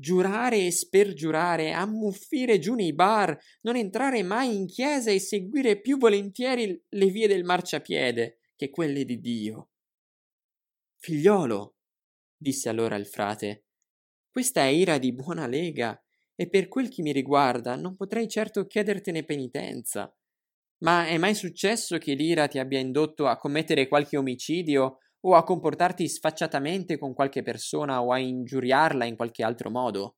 giurare 0.00 0.64
e 0.64 0.70
spergiurare, 0.70 1.72
ammuffire 1.72 2.58
giù 2.58 2.74
nei 2.74 2.94
bar, 2.94 3.38
non 3.60 3.76
entrare 3.76 4.22
mai 4.22 4.56
in 4.56 4.66
chiesa 4.66 5.10
e 5.10 5.20
seguire 5.20 5.78
più 5.78 5.98
volentieri 5.98 6.82
le 6.88 7.06
vie 7.06 7.28
del 7.28 7.44
marciapiede 7.44 8.38
che 8.56 8.70
quelle 8.70 9.04
di 9.04 9.20
Dio. 9.20 9.68
Figliolo, 10.96 11.76
disse 12.34 12.70
allora 12.70 12.96
il 12.96 13.06
frate, 13.06 13.66
questa 14.30 14.62
è 14.62 14.68
ira 14.68 14.96
di 14.96 15.12
buona 15.12 15.46
lega, 15.46 16.02
e 16.34 16.48
per 16.48 16.68
quel 16.68 16.88
che 16.88 17.02
mi 17.02 17.12
riguarda 17.12 17.76
non 17.76 17.94
potrei 17.94 18.26
certo 18.26 18.66
chiedertene 18.66 19.24
penitenza. 19.24 20.16
Ma 20.78 21.06
è 21.06 21.18
mai 21.18 21.34
successo 21.34 21.98
che 21.98 22.14
l'ira 22.14 22.48
ti 22.48 22.58
abbia 22.58 22.78
indotto 22.78 23.26
a 23.26 23.36
commettere 23.36 23.86
qualche 23.86 24.16
omicidio 24.16 25.00
o 25.22 25.34
a 25.34 25.44
comportarti 25.44 26.08
sfacciatamente 26.08 26.98
con 26.98 27.12
qualche 27.12 27.42
persona 27.42 28.02
o 28.02 28.12
a 28.12 28.18
ingiuriarla 28.18 29.04
in 29.04 29.16
qualche 29.16 29.42
altro 29.42 29.70
modo. 29.70 30.16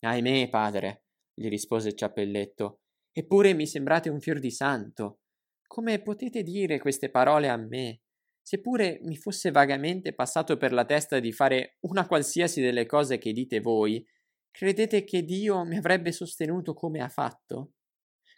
Ahimè, 0.00 0.48
padre, 0.48 1.04
gli 1.34 1.48
rispose 1.48 1.94
Ciappelletto, 1.94 2.80
eppure 3.12 3.54
mi 3.54 3.66
sembrate 3.66 4.08
un 4.08 4.20
fior 4.20 4.38
di 4.38 4.50
santo. 4.50 5.20
Come 5.66 6.02
potete 6.02 6.42
dire 6.42 6.78
queste 6.78 7.10
parole 7.10 7.48
a 7.48 7.56
me? 7.56 8.00
Seppure 8.42 8.98
mi 9.02 9.16
fosse 9.16 9.50
vagamente 9.50 10.14
passato 10.14 10.56
per 10.56 10.72
la 10.72 10.84
testa 10.84 11.20
di 11.20 11.32
fare 11.32 11.76
una 11.80 12.06
qualsiasi 12.06 12.60
delle 12.60 12.86
cose 12.86 13.18
che 13.18 13.32
dite 13.32 13.60
voi, 13.60 14.04
credete 14.50 15.04
che 15.04 15.22
Dio 15.22 15.64
mi 15.64 15.76
avrebbe 15.76 16.12
sostenuto 16.12 16.74
come 16.74 17.00
ha 17.00 17.08
fatto? 17.08 17.72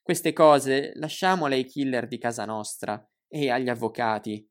Queste 0.03 0.33
cose 0.33 0.93
lasciamole 0.97 1.55
ai 1.55 1.65
killer 1.65 2.09
di 2.09 2.19
casa 2.19 2.45
nostra 2.45 3.03
e 3.29 3.51
agli 3.51 3.69
avvocati, 3.69 4.47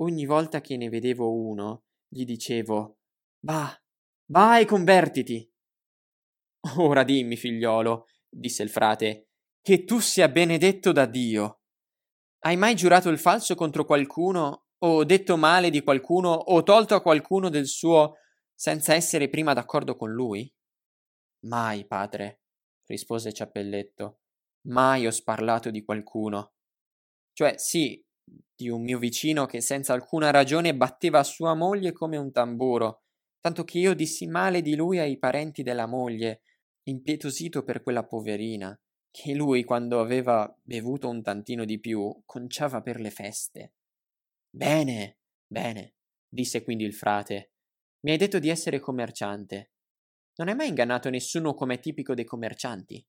Ogni 0.00 0.24
volta 0.24 0.60
che 0.60 0.76
ne 0.76 0.88
vedevo 0.88 1.32
uno, 1.32 1.84
gli 2.08 2.24
dicevo 2.24 2.98
Va, 3.40 3.70
va 4.32 4.58
e 4.58 4.64
convertiti. 4.64 5.50
Ora 6.78 7.04
dimmi, 7.04 7.36
figliolo, 7.36 8.06
disse 8.28 8.62
il 8.62 8.70
frate, 8.70 9.28
che 9.60 9.84
tu 9.84 9.98
sia 9.98 10.28
benedetto 10.28 10.92
da 10.92 11.06
Dio. 11.06 11.60
Hai 12.40 12.56
mai 12.56 12.74
giurato 12.74 13.10
il 13.10 13.18
falso 13.18 13.54
contro 13.54 13.84
qualcuno, 13.84 14.66
o 14.78 15.04
detto 15.04 15.36
male 15.36 15.68
di 15.68 15.82
qualcuno, 15.82 16.30
o 16.30 16.62
tolto 16.62 16.94
a 16.94 17.02
qualcuno 17.02 17.50
del 17.50 17.66
suo 17.66 18.16
senza 18.54 18.94
essere 18.94 19.28
prima 19.28 19.52
d'accordo 19.52 19.96
con 19.96 20.10
lui? 20.10 20.50
Mai, 21.46 21.86
padre, 21.86 22.42
rispose 22.86 23.32
Ciappelletto. 23.32 24.20
Mai 24.68 25.06
ho 25.06 25.10
sparlato 25.10 25.70
di 25.70 25.82
qualcuno. 25.82 26.52
Cioè, 27.32 27.58
sì, 27.58 28.02
di 28.54 28.68
un 28.68 28.82
mio 28.82 28.98
vicino 28.98 29.46
che 29.46 29.60
senza 29.60 29.92
alcuna 29.92 30.30
ragione 30.30 30.76
batteva 30.76 31.22
sua 31.24 31.54
moglie 31.54 31.92
come 31.92 32.16
un 32.16 32.30
tamburo, 32.30 33.02
tanto 33.40 33.64
che 33.64 33.78
io 33.78 33.94
dissi 33.94 34.26
male 34.26 34.60
di 34.60 34.76
lui 34.76 34.98
ai 34.98 35.18
parenti 35.18 35.62
della 35.62 35.86
moglie, 35.86 36.42
impietosito 36.84 37.62
per 37.64 37.82
quella 37.82 38.04
poverina, 38.04 38.78
che 39.10 39.34
lui, 39.34 39.64
quando 39.64 40.00
aveva 40.00 40.54
bevuto 40.62 41.08
un 41.08 41.22
tantino 41.22 41.64
di 41.64 41.80
più, 41.80 42.22
conciava 42.24 42.80
per 42.80 43.00
le 43.00 43.10
feste. 43.10 43.74
Bene, 44.48 45.18
bene, 45.46 45.94
disse 46.28 46.62
quindi 46.62 46.84
il 46.84 46.94
frate. 46.94 47.52
Mi 48.00 48.12
hai 48.12 48.16
detto 48.16 48.38
di 48.38 48.48
essere 48.48 48.78
commerciante. 48.78 49.72
Non 50.36 50.48
hai 50.48 50.54
mai 50.54 50.68
ingannato 50.68 51.10
nessuno 51.10 51.54
come 51.54 51.80
tipico 51.80 52.14
dei 52.14 52.24
commercianti? 52.24 53.04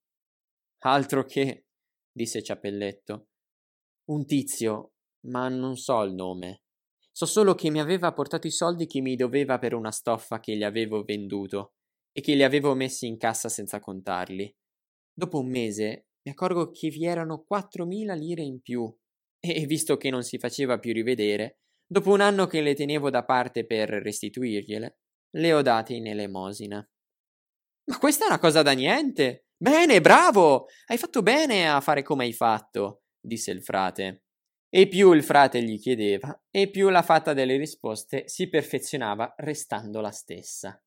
Altro 0.80 1.24
che, 1.26 1.65
disse 2.12 2.41
Ciappelletto. 2.41 3.28
Un 4.06 4.26
tizio, 4.26 4.93
ma 5.28 5.48
non 5.50 5.78
so 5.78 6.02
il 6.04 6.14
nome. 6.14 6.62
So 7.12 7.26
solo 7.26 7.56
che 7.56 7.70
mi 7.70 7.80
aveva 7.80 8.14
portato 8.14 8.48
i 8.48 8.52
soldi 8.52 8.86
che 8.88 9.02
mi 9.02 9.16
doveva 9.16 9.60
per 9.60 9.74
una 9.74 9.92
stoffa 9.92 10.40
che 10.40 10.56
gli 10.56 10.64
avevo 10.64 11.04
venduto 11.04 11.74
e 12.12 12.22
che 12.22 12.36
li 12.36 12.44
avevo 12.44 12.74
messi 12.74 13.08
in 13.08 13.18
cassa 13.18 13.50
senza 13.50 13.80
contarli. 13.80 14.54
Dopo 15.14 15.40
un 15.40 15.50
mese 15.50 16.08
mi 16.24 16.32
accorgo 16.32 16.72
che 16.72 16.90
vi 16.90 17.06
erano 17.06 17.46
4.000 17.50 18.18
lire 18.18 18.42
in 18.44 18.62
più 18.62 18.94
e, 19.40 19.66
visto 19.66 19.98
che 19.98 20.10
non 20.10 20.24
si 20.24 20.38
faceva 20.38 20.80
più 20.80 20.94
rivedere, 20.94 21.60
dopo 21.86 22.12
un 22.12 22.22
anno 22.22 22.48
che 22.48 22.62
le 22.62 22.74
tenevo 22.74 23.10
da 23.10 23.26
parte 23.26 23.66
per 23.66 23.90
restituirgliele, 23.90 24.98
le 25.36 25.54
ho 25.54 25.62
date 25.62 25.94
in 25.94 26.08
elemosina. 26.08 26.86
Ma 27.90 27.98
questa 27.98 28.26
è 28.26 28.28
una 28.28 28.40
cosa 28.40 28.62
da 28.62 28.72
niente. 28.72 29.48
Bene, 29.58 30.02
bravo! 30.02 30.68
Hai 30.86 30.98
fatto 30.98 31.22
bene 31.22 31.70
a 31.70 31.82
fare 31.82 32.04
come 32.04 32.26
hai 32.26 32.34
fatto, 32.34 33.04
disse 33.20 33.52
il 33.52 33.64
frate. 33.64 34.21
E 34.74 34.88
più 34.88 35.12
il 35.12 35.22
frate 35.22 35.62
gli 35.62 35.78
chiedeva, 35.78 36.46
e 36.50 36.70
più 36.70 36.88
la 36.88 37.02
fatta 37.02 37.34
delle 37.34 37.58
risposte 37.58 38.30
si 38.30 38.48
perfezionava 38.48 39.34
restando 39.40 40.00
la 40.00 40.12
stessa. 40.12 40.82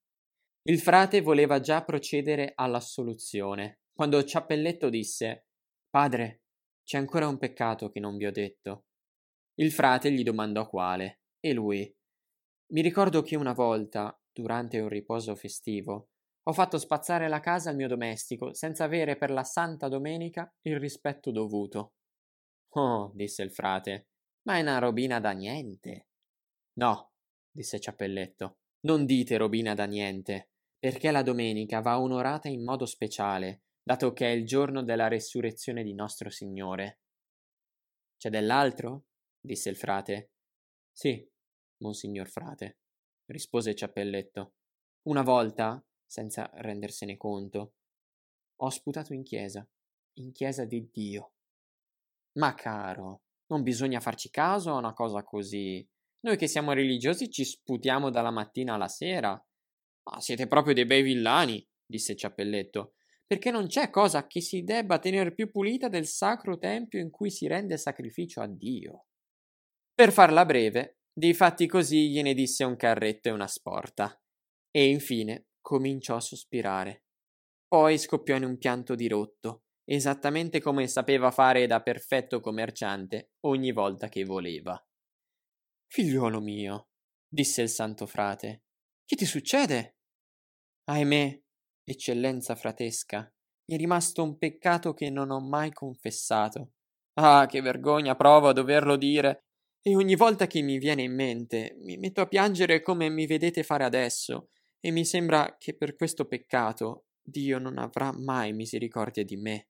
Il 0.62 0.80
frate 0.80 1.20
voleva 1.20 1.60
già 1.60 1.84
procedere 1.84 2.52
all'assoluzione, 2.54 3.80
quando 3.92 4.24
Ciappelletto 4.24 4.88
disse 4.88 5.48
Padre, 5.90 6.44
c'è 6.82 6.96
ancora 6.96 7.28
un 7.28 7.36
peccato 7.36 7.90
che 7.90 8.00
non 8.00 8.16
vi 8.16 8.24
ho 8.24 8.32
detto. 8.32 8.86
Il 9.56 9.70
frate 9.70 10.10
gli 10.10 10.22
domandò 10.22 10.66
quale, 10.66 11.20
e 11.38 11.52
lui 11.52 11.94
Mi 12.72 12.80
ricordo 12.80 13.20
che 13.20 13.36
una 13.36 13.52
volta, 13.52 14.18
durante 14.32 14.80
un 14.80 14.88
riposo 14.88 15.34
festivo, 15.34 16.08
ho 16.44 16.52
fatto 16.54 16.78
spazzare 16.78 17.28
la 17.28 17.40
casa 17.40 17.68
al 17.68 17.76
mio 17.76 17.88
domestico 17.88 18.54
senza 18.54 18.84
avere 18.84 19.16
per 19.16 19.30
la 19.30 19.44
Santa 19.44 19.88
Domenica 19.88 20.50
il 20.62 20.80
rispetto 20.80 21.30
dovuto. 21.30 21.92
Oh, 22.76 23.12
disse 23.14 23.42
il 23.42 23.52
frate, 23.52 24.08
ma 24.42 24.56
è 24.56 24.60
una 24.60 24.78
robina 24.78 25.20
da 25.20 25.30
niente. 25.30 26.08
No, 26.74 27.12
disse 27.50 27.78
Ciappelletto, 27.78 28.58
non 28.80 29.06
dite 29.06 29.36
robina 29.36 29.74
da 29.74 29.84
niente, 29.84 30.50
perché 30.78 31.10
la 31.10 31.22
domenica 31.22 31.80
va 31.80 32.00
onorata 32.00 32.48
in 32.48 32.64
modo 32.64 32.84
speciale, 32.84 33.62
dato 33.82 34.12
che 34.12 34.26
è 34.26 34.30
il 34.30 34.44
giorno 34.44 34.82
della 34.82 35.06
resurrezione 35.06 35.84
di 35.84 35.94
nostro 35.94 36.30
Signore. 36.30 37.00
C'è 38.16 38.28
dell'altro? 38.28 39.04
disse 39.38 39.70
il 39.70 39.76
frate. 39.76 40.32
Sì, 40.90 41.30
monsignor 41.78 42.28
frate, 42.28 42.78
rispose 43.26 43.74
Ciappelletto. 43.74 44.54
Una 45.02 45.22
volta, 45.22 45.84
senza 46.04 46.50
rendersene 46.54 47.16
conto, 47.16 47.74
ho 48.56 48.70
sputato 48.70 49.12
in 49.12 49.22
chiesa, 49.22 49.68
in 50.14 50.32
chiesa 50.32 50.64
di 50.64 50.88
Dio. 50.90 51.33
Ma 52.38 52.54
caro, 52.54 53.22
non 53.46 53.62
bisogna 53.62 54.00
farci 54.00 54.30
caso 54.30 54.70
a 54.70 54.78
una 54.78 54.92
cosa 54.92 55.22
così. 55.22 55.86
Noi 56.20 56.36
che 56.36 56.46
siamo 56.46 56.72
religiosi 56.72 57.30
ci 57.30 57.44
sputiamo 57.44 58.10
dalla 58.10 58.30
mattina 58.30 58.74
alla 58.74 58.88
sera. 58.88 59.30
Ma 59.30 60.20
siete 60.20 60.46
proprio 60.46 60.74
dei 60.74 60.86
bei 60.86 61.02
villani, 61.02 61.66
disse 61.84 62.16
Ciappelletto, 62.16 62.94
perché 63.26 63.50
non 63.50 63.66
c'è 63.66 63.90
cosa 63.90 64.26
che 64.26 64.40
si 64.40 64.64
debba 64.64 64.98
tenere 64.98 65.32
più 65.32 65.50
pulita 65.50 65.88
del 65.88 66.06
sacro 66.06 66.58
tempio 66.58 67.00
in 67.00 67.10
cui 67.10 67.30
si 67.30 67.46
rende 67.46 67.76
sacrificio 67.76 68.40
a 68.40 68.46
Dio. 68.46 69.06
Per 69.94 70.12
farla 70.12 70.44
breve, 70.44 70.98
di 71.12 71.32
fatti 71.32 71.66
così 71.66 72.10
gliene 72.10 72.34
disse 72.34 72.64
un 72.64 72.76
carretto 72.76 73.28
e 73.28 73.32
una 73.32 73.46
sporta. 73.46 74.20
E 74.70 74.88
infine 74.88 75.46
cominciò 75.60 76.16
a 76.16 76.20
sospirare. 76.20 77.04
Poi 77.68 77.96
scoppiò 77.96 78.34
in 78.36 78.44
un 78.44 78.58
pianto 78.58 78.94
dirotto 78.94 79.64
esattamente 79.84 80.60
come 80.60 80.86
sapeva 80.88 81.30
fare 81.30 81.66
da 81.66 81.80
perfetto 81.82 82.40
commerciante 82.40 83.32
ogni 83.40 83.72
volta 83.72 84.08
che 84.08 84.24
voleva. 84.24 84.82
Figliuolo 85.86 86.40
mio, 86.40 86.88
disse 87.28 87.62
il 87.62 87.68
santo 87.68 88.06
frate, 88.06 88.64
che 89.04 89.16
ti 89.16 89.26
succede? 89.26 89.96
Ahimè, 90.84 91.40
eccellenza 91.84 92.54
fratesca, 92.54 93.32
è 93.66 93.76
rimasto 93.76 94.22
un 94.22 94.36
peccato 94.36 94.92
che 94.92 95.10
non 95.10 95.30
ho 95.30 95.40
mai 95.40 95.72
confessato. 95.72 96.72
Ah, 97.14 97.46
che 97.46 97.60
vergogna 97.60 98.16
provo 98.16 98.48
a 98.48 98.52
doverlo 98.52 98.96
dire. 98.96 99.44
E 99.80 99.94
ogni 99.94 100.16
volta 100.16 100.46
che 100.46 100.62
mi 100.62 100.78
viene 100.78 101.02
in 101.02 101.14
mente, 101.14 101.76
mi 101.80 101.96
metto 101.96 102.20
a 102.20 102.26
piangere 102.26 102.80
come 102.80 103.08
mi 103.08 103.26
vedete 103.26 103.62
fare 103.62 103.84
adesso, 103.84 104.48
e 104.80 104.90
mi 104.90 105.04
sembra 105.04 105.56
che 105.58 105.76
per 105.76 105.94
questo 105.94 106.26
peccato 106.26 107.04
Dio 107.22 107.58
non 107.58 107.78
avrà 107.78 108.12
mai 108.12 108.52
misericordia 108.52 109.24
di 109.24 109.36
me. 109.36 109.68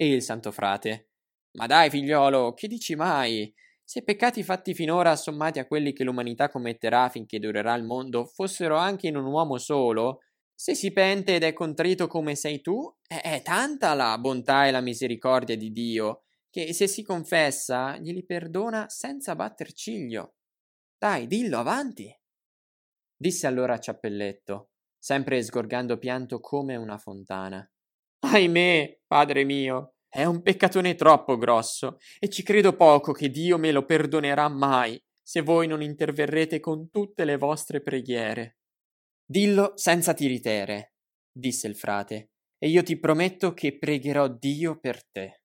E 0.00 0.12
il 0.12 0.22
santo 0.22 0.52
frate? 0.52 1.08
Ma 1.56 1.66
dai, 1.66 1.90
figliolo, 1.90 2.54
che 2.54 2.68
dici 2.68 2.94
mai? 2.94 3.52
Se 3.82 4.04
peccati 4.04 4.44
fatti 4.44 4.72
finora, 4.72 5.16
sommati 5.16 5.58
a 5.58 5.66
quelli 5.66 5.92
che 5.92 6.04
l'umanità 6.04 6.48
commetterà 6.48 7.08
finché 7.08 7.40
durerà 7.40 7.74
il 7.74 7.82
mondo, 7.82 8.24
fossero 8.24 8.76
anche 8.76 9.08
in 9.08 9.16
un 9.16 9.24
uomo 9.24 9.58
solo, 9.58 10.20
se 10.54 10.76
si 10.76 10.92
pente 10.92 11.34
ed 11.34 11.42
è 11.42 11.52
contrito 11.52 12.06
come 12.06 12.36
sei 12.36 12.60
tu, 12.60 12.94
è 13.08 13.42
tanta 13.42 13.94
la 13.94 14.16
bontà 14.18 14.68
e 14.68 14.70
la 14.70 14.80
misericordia 14.80 15.56
di 15.56 15.72
Dio, 15.72 16.22
che 16.48 16.72
se 16.74 16.86
si 16.86 17.02
confessa, 17.02 17.96
glieli 17.96 18.24
perdona 18.24 18.88
senza 18.88 19.34
batter 19.34 19.72
ciglio. 19.72 20.34
Dai, 20.96 21.26
dillo 21.26 21.58
avanti. 21.58 22.16
Disse 23.16 23.48
allora 23.48 23.80
Ciappelletto, 23.80 24.70
sempre 24.96 25.42
sgorgando 25.42 25.98
pianto 25.98 26.38
come 26.38 26.76
una 26.76 26.98
fontana. 26.98 27.68
Ahimè, 28.20 29.00
padre 29.06 29.44
mio, 29.44 29.94
è 30.08 30.24
un 30.24 30.42
peccatone 30.42 30.94
troppo 30.94 31.36
grosso, 31.36 31.98
e 32.18 32.28
ci 32.28 32.42
credo 32.42 32.74
poco 32.74 33.12
che 33.12 33.30
Dio 33.30 33.58
me 33.58 33.70
lo 33.70 33.84
perdonerà 33.84 34.48
mai, 34.48 35.00
se 35.22 35.42
voi 35.42 35.66
non 35.66 35.82
interverrete 35.82 36.58
con 36.58 36.90
tutte 36.90 37.24
le 37.24 37.36
vostre 37.36 37.82
preghiere. 37.82 38.58
Dillo 39.24 39.72
senza 39.76 40.14
tiritere, 40.14 40.94
disse 41.30 41.68
il 41.68 41.76
frate, 41.76 42.30
e 42.58 42.68
io 42.68 42.82
ti 42.82 42.98
prometto 42.98 43.52
che 43.52 43.78
pregherò 43.78 44.26
Dio 44.28 44.78
per 44.80 45.06
te. 45.06 45.42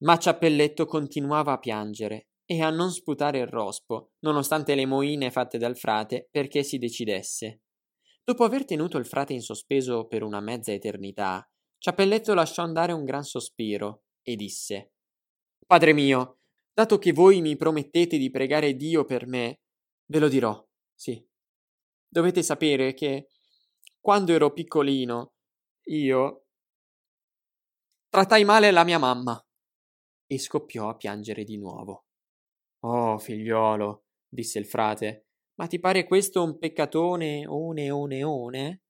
Ma 0.00 0.16
Ciappelletto 0.18 0.86
continuava 0.86 1.52
a 1.52 1.58
piangere 1.58 2.28
e 2.44 2.62
a 2.62 2.70
non 2.70 2.92
sputare 2.92 3.38
il 3.38 3.48
rospo, 3.48 4.12
nonostante 4.20 4.74
le 4.74 4.86
moine 4.86 5.30
fatte 5.30 5.58
dal 5.58 5.76
frate 5.76 6.28
perché 6.30 6.62
si 6.62 6.78
decidesse. 6.78 7.62
Dopo 8.22 8.44
aver 8.44 8.64
tenuto 8.64 8.98
il 8.98 9.06
frate 9.06 9.32
in 9.32 9.40
sospeso 9.40 10.06
per 10.06 10.22
una 10.22 10.40
mezza 10.40 10.70
eternità, 10.72 11.50
Ciappelletto 11.78 12.34
lasciò 12.34 12.62
andare 12.62 12.92
un 12.92 13.04
gran 13.04 13.22
sospiro 13.22 14.02
e 14.22 14.34
disse 14.34 14.92
Padre 15.64 15.92
mio, 15.92 16.40
dato 16.72 16.98
che 16.98 17.12
voi 17.12 17.40
mi 17.40 17.56
promettete 17.56 18.18
di 18.18 18.30
pregare 18.30 18.74
Dio 18.74 19.04
per 19.04 19.26
me, 19.26 19.60
ve 20.06 20.18
lo 20.18 20.28
dirò, 20.28 20.66
sì. 20.94 21.24
Dovete 22.08 22.42
sapere 22.42 22.94
che 22.94 23.28
quando 24.00 24.32
ero 24.32 24.52
piccolino 24.52 25.34
io 25.88 26.46
trattai 28.08 28.44
male 28.44 28.70
la 28.70 28.84
mia 28.84 28.98
mamma 28.98 29.40
e 30.26 30.38
scoppiò 30.38 30.88
a 30.88 30.96
piangere 30.96 31.44
di 31.44 31.58
nuovo. 31.58 32.06
Oh, 32.80 33.18
figliolo, 33.18 34.04
disse 34.26 34.58
il 34.58 34.66
frate, 34.66 35.26
ma 35.54 35.66
ti 35.66 35.78
pare 35.78 36.04
questo 36.04 36.42
un 36.42 36.58
peccatone 36.58 37.46
one 37.46 37.90
one 37.90 38.22
one? 38.24 38.82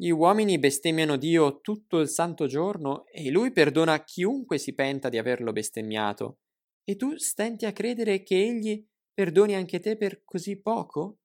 Gli 0.00 0.10
uomini 0.10 0.60
bestemmiano 0.60 1.16
Dio 1.16 1.60
tutto 1.60 1.98
il 1.98 2.08
santo 2.08 2.46
giorno 2.46 3.04
e 3.06 3.30
lui 3.30 3.50
perdona 3.50 4.04
chiunque 4.04 4.56
si 4.56 4.72
penta 4.72 5.08
di 5.08 5.18
averlo 5.18 5.50
bestemmiato. 5.50 6.38
E 6.84 6.94
tu 6.94 7.16
stenti 7.16 7.66
a 7.66 7.72
credere 7.72 8.22
che 8.22 8.40
egli 8.40 8.86
perdoni 9.12 9.56
anche 9.56 9.80
te 9.80 9.96
per 9.96 10.22
così 10.22 10.60
poco? 10.60 11.18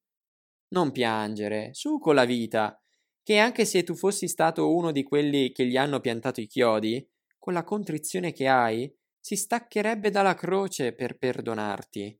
Non 0.70 0.90
piangere, 0.90 1.70
su 1.74 2.00
con 2.00 2.16
la 2.16 2.26
vita, 2.26 2.82
che 3.22 3.38
anche 3.38 3.66
se 3.66 3.84
tu 3.84 3.94
fossi 3.94 4.28
stato 4.28 4.74
uno 4.74 4.92
di 4.92 5.04
quelli 5.04 5.52
che 5.52 5.68
gli 5.68 5.78
hanno 5.78 6.00
piantato 6.00 6.42
i 6.42 6.48
chiodi, 6.48 7.08
con 7.38 7.54
la 7.54 7.64
contrizione 7.64 8.34
che 8.34 8.48
hai, 8.48 8.92
si 9.20 9.36
staccherebbe 9.36 10.10
dalla 10.10 10.34
croce 10.34 10.94
per 10.94 11.20
perdonarti. 11.20 12.20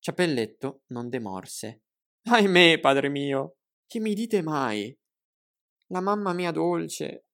Ciappelletto 0.00 0.82
non 0.88 1.08
demorse. 1.08 1.82
Ahimè, 2.24 2.80
padre 2.80 3.08
mio, 3.08 3.58
che 3.86 4.00
mi 4.00 4.14
dite 4.14 4.42
mai? 4.42 4.97
La 5.88 6.00
mamma 6.00 6.32
mia 6.32 6.50
dolce, 6.50 7.24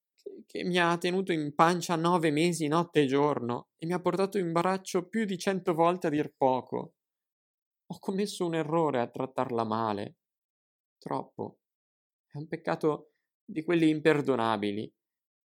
che 0.47 0.65
mi 0.65 0.79
ha 0.79 0.97
tenuto 0.99 1.33
in 1.33 1.55
pancia 1.55 1.97
nove 1.97 2.31
mesi 2.31 2.67
notte 2.69 3.03
e 3.03 3.07
giorno 3.07 3.69
e 3.77 3.87
mi 3.87 3.93
ha 3.93 4.01
portato 4.01 4.39
in 4.39 4.53
braccio 4.53 5.09
più 5.09 5.25
di 5.25 5.39
cento 5.39 5.75
volte 5.75 6.07
a 6.07 6.11
dir 6.11 6.33
poco. 6.37 6.95
Ho 7.87 7.99
commesso 7.99 8.47
un 8.47 8.55
errore 8.55 9.01
a 9.01 9.09
trattarla 9.09 9.65
male. 9.65 10.17
Troppo. 10.99 11.59
È 12.27 12.39
un 12.39 12.47
peccato 12.47 13.13
di 13.45 13.63
quelli 13.63 13.89
imperdonabili. 13.89 14.91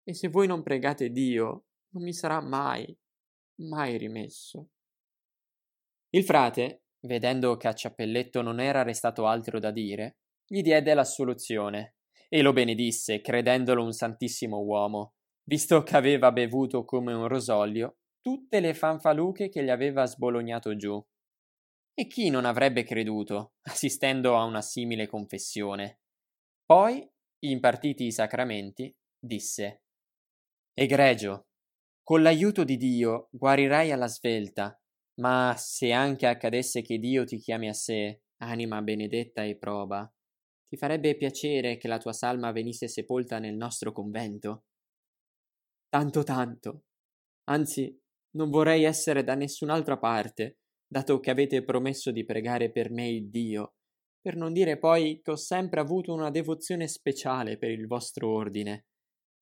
E 0.02 0.14
se 0.14 0.28
voi 0.28 0.46
non 0.46 0.62
pregate 0.62 1.10
Dio, 1.10 1.66
non 1.90 2.02
mi 2.02 2.12
sarà 2.12 2.40
mai, 2.40 2.96
mai 3.62 3.96
rimesso. 3.96 4.68
Il 6.10 6.24
frate, 6.24 6.84
vedendo 7.06 7.56
che 7.56 7.68
a 7.68 7.72
Ciappelletto 7.72 8.42
non 8.42 8.60
era 8.60 8.82
restato 8.82 9.26
altro 9.26 9.58
da 9.58 9.70
dire, 9.70 10.18
gli 10.44 10.60
diede 10.60 10.92
l'assoluzione 10.94 11.94
e 12.34 12.42
lo 12.42 12.52
benedisse, 12.52 13.20
credendolo 13.20 13.84
un 13.84 13.92
santissimo 13.92 14.58
uomo, 14.58 15.14
visto 15.44 15.84
che 15.84 15.94
aveva 15.94 16.32
bevuto 16.32 16.84
come 16.84 17.12
un 17.12 17.28
rosolio 17.28 17.98
tutte 18.20 18.58
le 18.58 18.74
fanfaluche 18.74 19.48
che 19.48 19.62
gli 19.62 19.68
aveva 19.68 20.04
sbolognato 20.04 20.74
giù. 20.74 21.00
E 21.94 22.08
chi 22.08 22.30
non 22.30 22.44
avrebbe 22.44 22.82
creduto, 22.82 23.52
assistendo 23.70 24.36
a 24.36 24.42
una 24.42 24.62
simile 24.62 25.06
confessione? 25.06 26.00
Poi, 26.64 27.08
impartiti 27.44 28.06
i 28.06 28.10
sacramenti, 28.10 28.92
disse 29.16 29.84
Egregio, 30.72 31.46
con 32.02 32.20
l'aiuto 32.20 32.64
di 32.64 32.76
Dio 32.76 33.28
guarirai 33.30 33.92
alla 33.92 34.08
svelta, 34.08 34.76
ma 35.20 35.54
se 35.56 35.92
anche 35.92 36.26
accadesse 36.26 36.82
che 36.82 36.98
Dio 36.98 37.24
ti 37.24 37.38
chiami 37.38 37.68
a 37.68 37.74
sé, 37.74 38.22
anima 38.38 38.82
benedetta 38.82 39.44
e 39.44 39.56
proba, 39.56 40.12
ti 40.66 40.76
farebbe 40.76 41.16
piacere 41.16 41.76
che 41.76 41.88
la 41.88 41.98
tua 41.98 42.12
salma 42.12 42.52
venisse 42.52 42.88
sepolta 42.88 43.38
nel 43.38 43.56
nostro 43.56 43.92
convento? 43.92 44.64
Tanto 45.88 46.22
tanto. 46.22 46.84
Anzi, 47.44 47.96
non 48.36 48.50
vorrei 48.50 48.84
essere 48.84 49.22
da 49.22 49.34
nessun'altra 49.34 49.98
parte, 49.98 50.58
dato 50.86 51.20
che 51.20 51.30
avete 51.30 51.62
promesso 51.62 52.10
di 52.10 52.24
pregare 52.24 52.70
per 52.70 52.90
me 52.90 53.08
il 53.08 53.28
Dio, 53.30 53.74
per 54.20 54.36
non 54.36 54.52
dire 54.52 54.78
poi 54.78 55.20
che 55.22 55.32
ho 55.32 55.36
sempre 55.36 55.80
avuto 55.80 56.12
una 56.12 56.30
devozione 56.30 56.88
speciale 56.88 57.58
per 57.58 57.70
il 57.70 57.86
vostro 57.86 58.32
ordine. 58.32 58.86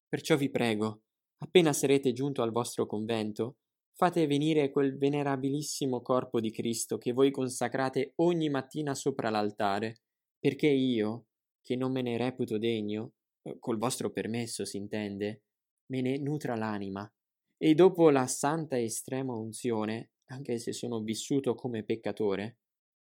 Perciò 0.09 0.37
vi 0.37 0.51
prego, 0.51 1.03
appena 1.39 1.73
sarete 1.73 2.13
giunto 2.13 2.43
al 2.43 2.53
vostro 2.53 2.87
convento, 2.87 3.57
fate 3.95 4.27
venire 4.27 4.71
quel 4.71 4.97
venerabilissimo 4.99 6.03
corpo 6.03 6.41
di 6.41 6.51
Cristo 6.51 6.99
che 6.99 7.13
voi 7.13 7.31
consacrate 7.31 8.13
ogni 8.17 8.51
mattina 8.51 8.95
sopra 8.95 9.31
l'altare, 9.31 10.01
perché 10.43 10.67
io, 10.67 11.27
che 11.63 11.77
non 11.77 11.93
me 11.93 12.03
ne 12.03 12.17
reputo 12.17 12.59
degno, 12.59 13.13
eh, 13.43 13.61
col 13.61 13.79
vostro 13.79 14.11
permesso 14.11 14.65
si 14.65 14.77
intende, 14.77 15.45
me 15.93 16.01
ne 16.01 16.19
nutra 16.19 16.57
l'anima, 16.57 17.09
e 17.57 17.75
dopo 17.75 18.11
la 18.11 18.27
santa 18.27 18.75
e 18.75 18.83
estrema 18.83 19.37
unzione, 19.37 20.15
anche 20.33 20.59
se 20.59 20.73
sono 20.73 21.01
vissuto 21.01 21.55
come 21.55 21.85
peccatore, 21.85 22.59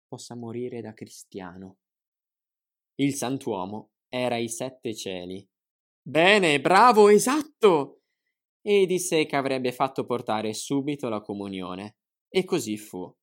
possa 0.07 0.35
morire 0.35 0.81
da 0.81 0.95
cristiano. 0.95 1.77
Il 2.95 3.13
santuomo 3.13 3.91
era 4.09 4.33
ai 4.33 4.49
sette 4.49 4.95
cieli. 4.95 5.47
Bene, 6.01 6.59
bravo, 6.59 7.07
esatto! 7.07 8.01
E 8.61 8.87
disse 8.87 9.27
che 9.27 9.35
avrebbe 9.35 9.71
fatto 9.71 10.07
portare 10.07 10.55
subito 10.55 11.07
la 11.07 11.21
comunione. 11.21 11.97
E 12.29 12.43
così 12.45 12.77
fu. 12.77 13.15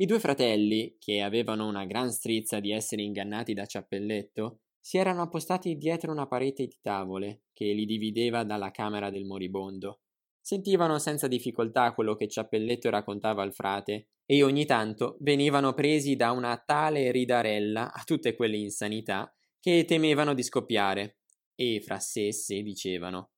I 0.00 0.06
due 0.06 0.18
fratelli, 0.18 0.96
che 0.98 1.20
avevano 1.20 1.68
una 1.68 1.84
gran 1.84 2.10
strizza 2.10 2.58
di 2.58 2.72
essere 2.72 3.02
ingannati 3.02 3.52
da 3.52 3.66
Ciappelletto, 3.66 4.60
si 4.80 4.96
erano 4.96 5.20
appostati 5.20 5.76
dietro 5.76 6.10
una 6.10 6.26
parete 6.26 6.64
di 6.64 6.78
tavole 6.80 7.42
che 7.52 7.66
li 7.74 7.84
divideva 7.84 8.42
dalla 8.42 8.70
camera 8.70 9.10
del 9.10 9.26
moribondo. 9.26 10.00
Sentivano 10.40 10.98
senza 10.98 11.28
difficoltà 11.28 11.92
quello 11.92 12.14
che 12.14 12.28
Ciappelletto 12.28 12.88
raccontava 12.88 13.42
al 13.42 13.52
frate 13.52 14.06
e 14.24 14.42
ogni 14.42 14.64
tanto 14.64 15.18
venivano 15.20 15.74
presi 15.74 16.16
da 16.16 16.30
una 16.30 16.56
tale 16.56 17.10
ridarella 17.10 17.92
a 17.92 18.02
tutte 18.02 18.34
quelle 18.34 18.56
insanità 18.56 19.30
che 19.60 19.84
temevano 19.84 20.32
di 20.32 20.42
scoppiare 20.42 21.18
e 21.54 21.82
fra 21.84 21.98
sé 21.98 22.28
e 22.28 22.32
sé 22.32 22.62
dicevano 22.62 23.32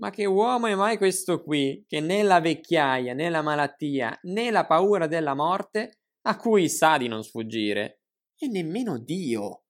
ma 0.00 0.10
che 0.10 0.24
uomo 0.26 0.66
è 0.66 0.74
mai 0.74 0.96
questo 0.96 1.42
qui 1.42 1.84
che 1.86 2.00
né 2.00 2.22
la 2.22 2.40
vecchiaia 2.40 3.14
né 3.14 3.28
la 3.28 3.42
malattia 3.42 4.16
né 4.22 4.50
la 4.50 4.64
paura 4.64 5.06
della 5.06 5.34
morte 5.34 5.97
a 6.28 6.36
cui 6.36 6.68
sa 6.68 6.98
di 6.98 7.08
non 7.08 7.24
sfuggire, 7.24 8.02
e 8.36 8.48
nemmeno 8.48 8.98
Dio, 8.98 9.64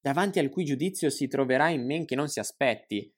davanti 0.00 0.40
al 0.40 0.48
cui 0.48 0.64
giudizio 0.64 1.08
si 1.08 1.28
troverà 1.28 1.68
in 1.68 1.86
men 1.86 2.04
che 2.04 2.16
non 2.16 2.26
si 2.26 2.40
aspetti, 2.40 3.08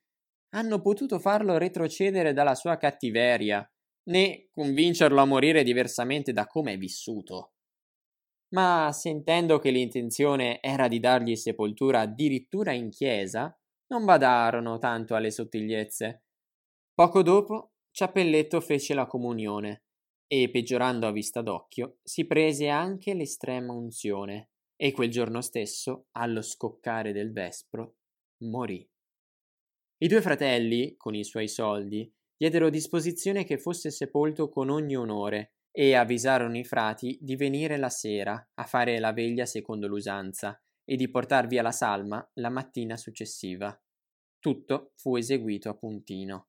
hanno 0.51 0.79
potuto 0.83 1.19
farlo 1.19 1.57
retrocedere 1.57 2.35
dalla 2.35 2.55
sua 2.55 2.77
cattiveria, 2.77 3.67
né 4.11 4.49
convincerlo 4.51 5.23
a 5.23 5.25
morire 5.25 5.63
diversamente 5.63 6.35
da 6.35 6.47
come 6.47 6.75
è 6.75 6.77
vissuto. 6.77 7.55
Ma 8.53 8.91
sentendo 8.93 9.59
che 9.59 9.71
l'intenzione 9.71 10.61
era 10.61 10.87
di 10.87 11.01
dargli 11.01 11.35
sepoltura 11.35 12.01
addirittura 12.01 12.73
in 12.73 12.91
chiesa, 12.91 13.59
non 13.87 14.05
badarono 14.05 14.77
tanto 14.77 15.15
alle 15.15 15.31
sottigliezze. 15.31 16.25
Poco 16.93 17.23
dopo, 17.23 17.73
Ciappelletto 17.91 18.61
fece 18.61 18.93
la 18.93 19.07
comunione 19.07 19.85
e, 20.33 20.49
peggiorando 20.49 21.07
a 21.07 21.13
vista 21.13 21.43
d'occhio, 21.43 21.99
si 22.03 22.25
prese 22.25 22.69
anche 22.69 23.13
l'estrema 23.13 23.75
unzione 23.75 24.53
e 24.77 24.91
quel 24.91 25.11
giorno 25.11 25.43
stesso, 25.43 26.07
allo 26.13 26.41
scoccare 26.41 27.13
del 27.13 27.33
vespro, 27.33 27.97
morì. 28.45 28.89
I 29.99 30.09
due 30.09 30.23
fratelli, 30.23 30.97
con 30.97 31.15
i 31.15 31.23
suoi 31.23 31.49
soldi, 31.49 32.11
diedero 32.35 32.71
disposizione 32.71 33.45
che 33.45 33.59
fosse 33.59 33.91
sepolto 33.91 34.49
con 34.49 34.71
ogni 34.71 34.97
onore 34.97 35.57
e 35.71 35.95
avvisarono 35.97 36.57
i 36.57 36.65
frati 36.65 37.19
di 37.21 37.37
venire 37.37 37.77
la 37.77 37.91
sera 37.91 38.53
a 38.55 38.65
fare 38.65 38.99
la 39.01 39.13
veglia 39.13 39.45
secondo 39.45 39.87
l'usanza 39.87 40.59
e 40.83 40.97
di 40.97 41.11
portar 41.11 41.47
via 41.47 41.61
la 41.61 41.73
salma 41.73 42.27
la 42.37 42.49
mattina 42.49 42.97
successiva. 42.97 43.79
Tutto 44.39 44.93
fu 44.97 45.17
eseguito 45.17 45.69
a 45.69 45.75
puntino. 45.75 46.49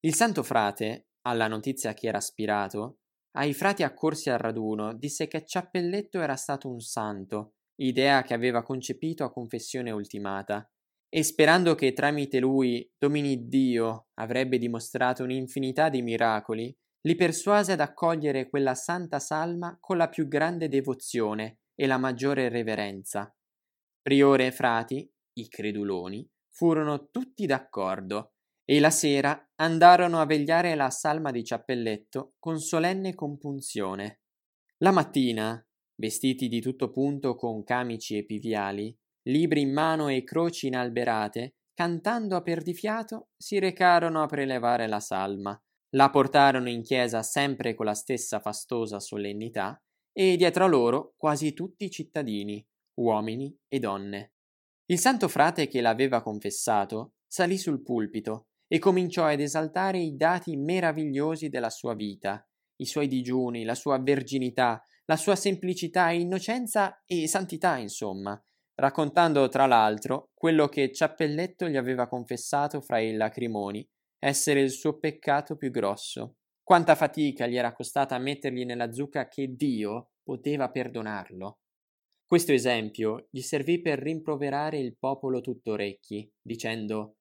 Il 0.00 0.14
santo 0.14 0.42
frate, 0.42 1.08
alla 1.26 1.46
notizia 1.46 1.92
che 1.92 2.06
era 2.06 2.16
aspirato, 2.16 3.00
ai 3.32 3.52
frati 3.52 3.82
accorsi 3.82 4.30
al 4.30 4.38
raduno 4.38 4.94
disse 4.94 5.28
che 5.28 5.44
Ciappelletto 5.44 6.20
era 6.20 6.36
stato 6.36 6.68
un 6.68 6.80
santo, 6.80 7.54
idea 7.76 8.22
che 8.22 8.34
aveva 8.34 8.62
concepito 8.62 9.24
a 9.24 9.30
confessione 9.30 9.90
ultimata, 9.90 10.68
e 11.10 11.22
sperando 11.22 11.74
che 11.74 11.92
tramite 11.92 12.38
lui 12.38 12.90
Dominiddio 12.98 14.08
avrebbe 14.14 14.58
dimostrato 14.58 15.22
un'infinità 15.22 15.88
di 15.88 16.02
miracoli, 16.02 16.76
li 17.02 17.14
persuase 17.14 17.72
ad 17.72 17.80
accogliere 17.80 18.48
quella 18.48 18.74
santa 18.74 19.18
salma 19.18 19.76
con 19.80 19.96
la 19.96 20.08
più 20.08 20.26
grande 20.26 20.68
devozione 20.68 21.60
e 21.74 21.86
la 21.86 21.96
maggiore 21.96 22.48
reverenza. 22.48 23.32
Priore 24.02 24.46
e 24.46 24.52
frati, 24.52 25.10
i 25.34 25.48
creduloni, 25.48 26.28
furono 26.50 27.08
tutti 27.10 27.46
d'accordo 27.46 28.32
e 28.70 28.80
la 28.80 28.90
sera 28.90 29.50
andarono 29.54 30.20
a 30.20 30.26
vegliare 30.26 30.74
la 30.74 30.90
salma 30.90 31.30
di 31.30 31.42
Ciappelletto 31.42 32.34
con 32.38 32.60
solenne 32.60 33.14
compunzione. 33.14 34.20
La 34.82 34.90
mattina, 34.90 35.66
vestiti 35.94 36.48
di 36.48 36.60
tutto 36.60 36.90
punto 36.90 37.34
con 37.34 37.64
camici 37.64 38.18
e 38.18 38.26
piviali, 38.26 38.94
libri 39.30 39.62
in 39.62 39.72
mano 39.72 40.08
e 40.08 40.22
croci 40.22 40.66
inalberate, 40.66 41.54
cantando 41.72 42.36
a 42.36 42.42
perdifiato, 42.42 43.30
si 43.38 43.58
recarono 43.58 44.22
a 44.22 44.26
prelevare 44.26 44.86
la 44.86 45.00
salma, 45.00 45.58
la 45.96 46.10
portarono 46.10 46.68
in 46.68 46.82
chiesa 46.82 47.22
sempre 47.22 47.74
con 47.74 47.86
la 47.86 47.94
stessa 47.94 48.38
fastosa 48.38 49.00
solennità, 49.00 49.82
e 50.12 50.36
dietro 50.36 50.64
a 50.64 50.68
loro 50.68 51.14
quasi 51.16 51.54
tutti 51.54 51.86
i 51.86 51.90
cittadini, 51.90 52.62
uomini 52.98 53.56
e 53.66 53.78
donne. 53.78 54.34
Il 54.90 54.98
santo 54.98 55.26
frate 55.26 55.68
che 55.68 55.80
l'aveva 55.80 56.20
confessato 56.20 57.14
salì 57.26 57.56
sul 57.56 57.82
pulpito 57.82 58.47
e 58.68 58.78
cominciò 58.78 59.24
ad 59.24 59.40
esaltare 59.40 59.98
i 59.98 60.14
dati 60.16 60.56
meravigliosi 60.56 61.48
della 61.48 61.70
sua 61.70 61.94
vita, 61.94 62.46
i 62.76 62.86
suoi 62.86 63.08
digiuni, 63.08 63.64
la 63.64 63.74
sua 63.74 63.98
verginità, 63.98 64.82
la 65.06 65.16
sua 65.16 65.34
semplicità 65.34 66.10
innocenza 66.10 67.02
e 67.06 67.26
santità, 67.26 67.78
insomma, 67.78 68.40
raccontando 68.74 69.48
tra 69.48 69.66
l'altro 69.66 70.30
quello 70.34 70.68
che 70.68 70.92
Ciappelletto 70.92 71.68
gli 71.68 71.76
aveva 71.76 72.06
confessato 72.06 72.80
fra 72.80 73.00
i 73.00 73.14
lacrimoni 73.14 73.86
essere 74.18 74.60
il 74.60 74.70
suo 74.70 74.98
peccato 74.98 75.56
più 75.56 75.70
grosso. 75.70 76.36
Quanta 76.62 76.94
fatica 76.94 77.46
gli 77.46 77.56
era 77.56 77.72
costata 77.72 78.18
mettergli 78.18 78.64
nella 78.64 78.92
zucca 78.92 79.28
che 79.28 79.54
Dio 79.54 80.10
poteva 80.22 80.70
perdonarlo. 80.70 81.60
Questo 82.26 82.52
esempio 82.52 83.28
gli 83.30 83.40
servì 83.40 83.80
per 83.80 83.98
rimproverare 83.98 84.78
il 84.78 84.98
popolo 84.98 85.40
tutto 85.40 85.72
orecchi, 85.72 86.30
dicendo 86.42 87.16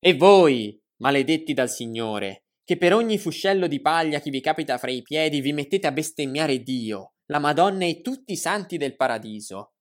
E 0.00 0.16
voi, 0.16 0.76
maledetti 0.98 1.54
dal 1.54 1.70
Signore, 1.70 2.44
che 2.64 2.76
per 2.76 2.92
ogni 2.92 3.18
fuscello 3.18 3.66
di 3.66 3.80
paglia 3.80 4.20
che 4.20 4.30
vi 4.30 4.40
capita 4.40 4.78
fra 4.78 4.90
i 4.90 5.02
piedi 5.02 5.40
vi 5.40 5.52
mettete 5.52 5.86
a 5.86 5.92
bestemmiare 5.92 6.62
Dio, 6.62 7.14
la 7.26 7.38
Madonna 7.38 7.84
e 7.84 8.00
tutti 8.00 8.32
i 8.32 8.36
santi 8.36 8.76
del 8.76 8.96
paradiso. 8.96 9.74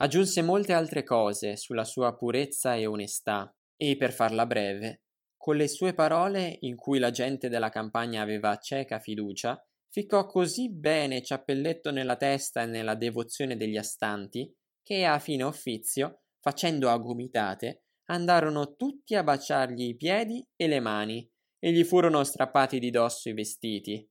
Aggiunse 0.00 0.42
molte 0.42 0.72
altre 0.72 1.02
cose 1.02 1.56
sulla 1.56 1.84
sua 1.84 2.14
purezza 2.14 2.74
e 2.74 2.86
onestà, 2.86 3.52
e 3.76 3.96
per 3.96 4.12
farla 4.12 4.46
breve, 4.46 5.02
con 5.36 5.56
le 5.56 5.68
sue 5.68 5.94
parole, 5.94 6.58
in 6.60 6.76
cui 6.76 6.98
la 6.98 7.10
gente 7.10 7.48
della 7.48 7.68
campagna 7.68 8.22
aveva 8.22 8.56
cieca 8.58 8.98
fiducia, 8.98 9.58
ficcò 9.88 10.26
così 10.26 10.70
bene 10.70 11.22
Ciappelletto 11.22 11.90
nella 11.90 12.16
testa 12.16 12.62
e 12.62 12.66
nella 12.66 12.94
devozione 12.94 13.56
degli 13.56 13.76
astanti, 13.76 14.52
che 14.82 15.04
a 15.04 15.18
fine 15.18 15.44
uffizio, 15.44 16.22
facendo 16.40 16.90
a 16.90 16.96
gomitate, 16.98 17.84
andarono 18.10 18.74
tutti 18.76 19.14
a 19.14 19.22
baciargli 19.22 19.88
i 19.88 19.96
piedi 19.96 20.46
e 20.56 20.66
le 20.66 20.80
mani, 20.80 21.30
e 21.58 21.72
gli 21.72 21.84
furono 21.84 22.22
strappati 22.24 22.78
di 22.78 22.90
dosso 22.90 23.28
i 23.28 23.34
vestiti. 23.34 24.08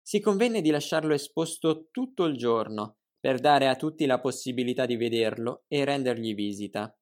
Si 0.00 0.20
convenne 0.20 0.60
di 0.60 0.70
lasciarlo 0.70 1.12
esposto 1.12 1.88
tutto 1.90 2.24
il 2.24 2.36
giorno, 2.36 2.98
per 3.20 3.40
dare 3.40 3.68
a 3.68 3.76
tutti 3.76 4.06
la 4.06 4.20
possibilità 4.20 4.86
di 4.86 4.96
vederlo 4.96 5.64
e 5.68 5.84
rendergli 5.84 6.34
visita. 6.34 6.96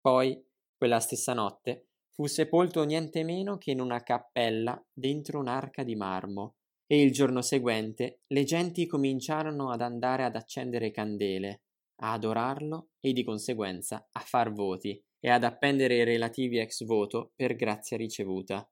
Poi, 0.00 0.42
quella 0.76 1.00
stessa 1.00 1.34
notte, 1.34 1.88
fu 2.08 2.26
sepolto 2.26 2.82
niente 2.84 3.22
meno 3.22 3.58
che 3.58 3.70
in 3.70 3.80
una 3.80 4.02
cappella 4.02 4.82
dentro 4.92 5.38
un'arca 5.38 5.84
di 5.84 5.94
marmo, 5.94 6.56
e 6.86 7.00
il 7.00 7.12
giorno 7.12 7.42
seguente 7.42 8.22
le 8.26 8.42
genti 8.42 8.86
cominciarono 8.86 9.70
ad 9.70 9.82
andare 9.82 10.24
ad 10.24 10.34
accendere 10.34 10.90
candele, 10.90 11.62
a 12.02 12.12
adorarlo 12.14 12.88
e 12.98 13.12
di 13.12 13.22
conseguenza 13.22 14.08
a 14.10 14.20
far 14.20 14.50
voti 14.52 15.00
e 15.20 15.30
ad 15.30 15.44
appendere 15.44 15.96
i 15.96 16.04
relativi 16.04 16.58
ex 16.58 16.84
voto 16.84 17.32
per 17.36 17.54
grazia 17.54 17.96
ricevuta. 17.96 18.68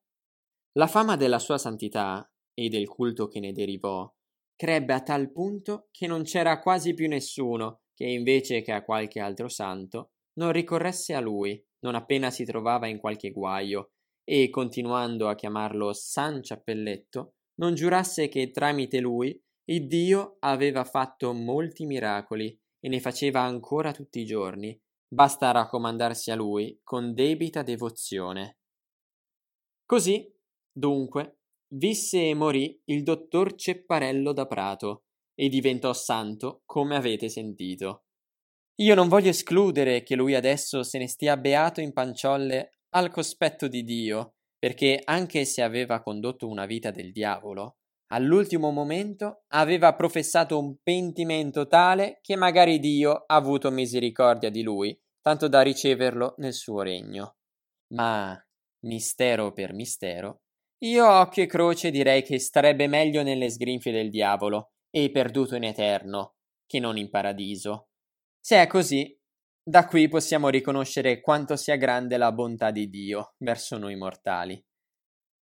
La 0.73 0.87
fama 0.87 1.17
della 1.17 1.39
sua 1.39 1.59
santità 1.59 2.29
e 2.55 2.69
del 2.69 2.89
culto 2.89 3.29
che 3.29 3.41
ne 3.41 3.53
derivò 3.53 4.11
crebbe 4.57 4.93
a 4.93 5.03
tal 5.03 5.31
punto 5.31 5.89
che 5.93 6.07
non 6.07 6.25
c'era 6.25 6.59
quasi 6.59 6.95
più 6.95 7.07
nessuno 7.09 7.83
che 7.95 8.07
invece 8.07 8.63
che 8.63 8.73
a 8.73 8.83
qualche 8.83 9.21
altro 9.21 9.49
santo 9.49 10.13
non 10.39 10.51
ricorresse 10.51 11.15
a 11.15 11.21
lui 11.21 11.65
non 11.81 11.95
appena 11.95 12.31
si 12.31 12.45
trovava 12.45 12.89
in 12.89 12.99
qualche 12.99 13.31
guaio 13.31 13.93
e 14.25 14.51
continuando 14.51 15.29
a 15.29 15.37
chiamarlo 15.37 15.93
San 15.93 16.43
Ciappelletto 16.43 17.35
non 17.61 17.75
giurasse 17.75 18.29
che 18.29 18.51
tramite 18.51 18.99
lui 18.99 19.41
il 19.71 19.87
Dio 19.87 20.37
aveva 20.41 20.85
fatto 20.85 21.33
molti 21.33 21.85
miracoli 21.85 22.59
e 22.81 22.89
ne 22.89 23.01
faceva 23.01 23.43
ancora 23.43 23.93
tutti 23.93 24.21
i 24.21 24.25
giorni. 24.25 24.79
Basta 25.11 25.51
raccomandarsi 25.51 26.31
a 26.31 26.35
lui 26.37 26.79
con 26.85 27.15
debita 27.15 27.63
devozione. 27.63 28.59
Così, 29.87 30.31
dunque, 30.71 31.39
visse 31.69 32.29
e 32.29 32.35
morì 32.35 32.79
il 32.85 33.03
dottor 33.03 33.55
Cepparello 33.55 34.33
da 34.33 34.47
Prato 34.47 35.05
e 35.35 35.49
diventò 35.49 35.95
santo, 35.95 36.63
come 36.67 36.95
avete 36.95 37.31
sentito. 37.31 38.05
Io 38.81 38.95
non 38.95 39.09
voglio 39.09 39.31
escludere 39.31 40.03
che 40.03 40.15
lui 40.15 40.35
adesso 40.35 40.83
se 40.83 40.99
ne 40.99 41.09
stia 41.09 41.37
beato 41.37 41.81
in 41.81 41.93
panciolle 41.93 42.81
al 42.91 43.11
cospetto 43.11 43.67
di 43.67 43.83
Dio 43.83 44.35
perché 44.59 45.01
anche 45.05 45.45
se 45.45 45.63
aveva 45.63 46.03
condotto 46.03 46.49
una 46.49 46.67
vita 46.67 46.91
del 46.91 47.13
diavolo, 47.13 47.78
all'ultimo 48.09 48.71
momento 48.71 49.45
aveva 49.49 49.95
professato 49.95 50.59
un 50.59 50.77
pentimento 50.83 51.67
tale 51.67 52.19
che 52.23 52.37
magari 52.37 52.79
Dio 52.79 53.25
ha 53.27 53.35
avuto 53.35 53.71
misericordia 53.71 54.51
di 54.51 54.63
lui, 54.63 54.99
tanto 55.21 55.49
da 55.49 55.63
riceverlo 55.63 56.35
nel 56.39 56.55
suo 56.55 56.83
regno. 56.83 57.37
Ma, 57.95 58.39
mistero 58.85 59.53
per 59.53 59.73
mistero, 59.73 60.43
io 60.85 61.09
occhio 61.09 61.43
e 61.43 61.47
croce 61.47 61.91
direi 61.91 62.23
che 62.23 62.39
starebbe 62.39 62.87
meglio 62.87 63.23
nelle 63.23 63.51
sgrinfie 63.51 63.93
del 63.93 64.11
diavolo 64.11 64.73
e 64.91 65.11
perduto 65.11 65.57
in 65.57 65.65
eterno, 65.65 66.37
che 66.67 66.79
non 66.79 66.97
in 66.97 67.11
paradiso. 67.11 67.89
Se 68.41 68.63
è 68.63 68.67
così, 68.67 69.17
da 69.61 69.87
qui 69.87 70.09
possiamo 70.09 70.49
riconoscere 70.49 71.21
quanto 71.21 71.57
sia 71.57 71.77
grande 71.77 72.17
la 72.17 72.33
bontà 72.33 72.71
di 72.71 72.89
Dio 72.89 73.35
verso 73.39 73.77
noi 73.77 73.97
mortali. 73.97 74.65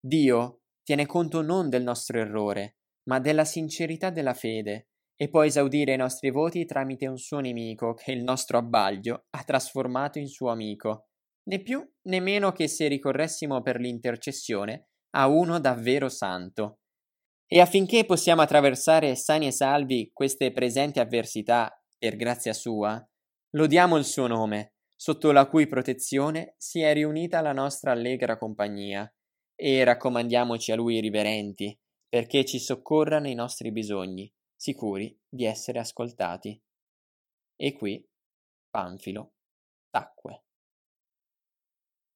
Dio 0.01 0.63
tiene 0.87 1.05
conto 1.05 1.43
non 1.43 1.69
del 1.69 1.83
nostro 1.83 2.21
errore, 2.21 2.77
ma 3.09 3.19
della 3.19 3.45
sincerità 3.45 4.11
della 4.11 4.35
fede, 4.35 4.91
e 5.17 5.29
può 5.29 5.43
esaudire 5.43 5.95
i 5.95 5.97
nostri 5.97 6.31
voti 6.31 6.65
tramite 6.65 7.09
un 7.09 7.19
suo 7.19 7.41
nemico 7.41 7.95
che 7.95 8.13
il 8.13 8.23
nostro 8.23 8.59
abbaglio 8.59 9.27
ha 9.31 9.43
trasformato 9.43 10.21
in 10.21 10.29
suo 10.29 10.49
amico, 10.51 11.09
né 11.49 11.61
più 11.61 11.85
né 12.03 12.21
meno 12.21 12.53
che 12.53 12.69
se 12.69 12.87
ricorressimo 12.87 13.63
per 13.63 13.81
l'intercessione 13.81 14.91
a 15.17 15.27
uno 15.27 15.59
davvero 15.59 16.09
santo. 16.09 16.79
E 17.49 17.61
affinché 17.61 18.05
possiamo 18.05 18.43
attraversare 18.43 19.17
sani 19.17 19.49
e 19.49 19.53
salvi 19.53 20.11
queste 20.13 20.53
presenti 20.53 21.01
avversità, 21.01 21.69
per 21.99 22.15
grazia 22.15 22.53
sua, 22.53 23.05
Lodiamo 23.57 23.97
il 23.97 24.05
suo 24.05 24.29
nome, 24.29 24.75
sotto 24.95 25.33
la 25.33 25.47
cui 25.47 25.67
protezione 25.67 26.55
si 26.59 26.81
è 26.81 26.93
riunita 26.93 27.41
la 27.41 27.53
nostra 27.53 27.91
allegra 27.91 28.37
compagnia, 28.39 29.11
e 29.57 29.83
raccomandiamoci 29.83 30.71
a 30.71 30.77
lui 30.77 31.01
riverenti, 31.01 31.77
perché 32.09 32.45
ci 32.45 32.61
soccorra 32.61 33.19
nei 33.19 33.35
nostri 33.35 33.73
bisogni, 33.73 34.33
sicuri 34.55 35.19
di 35.29 35.45
essere 35.45 35.79
ascoltati. 35.79 36.63
E 37.57 37.73
qui 37.73 38.07
Panfilo 38.71 39.33
tacque. 39.91 40.46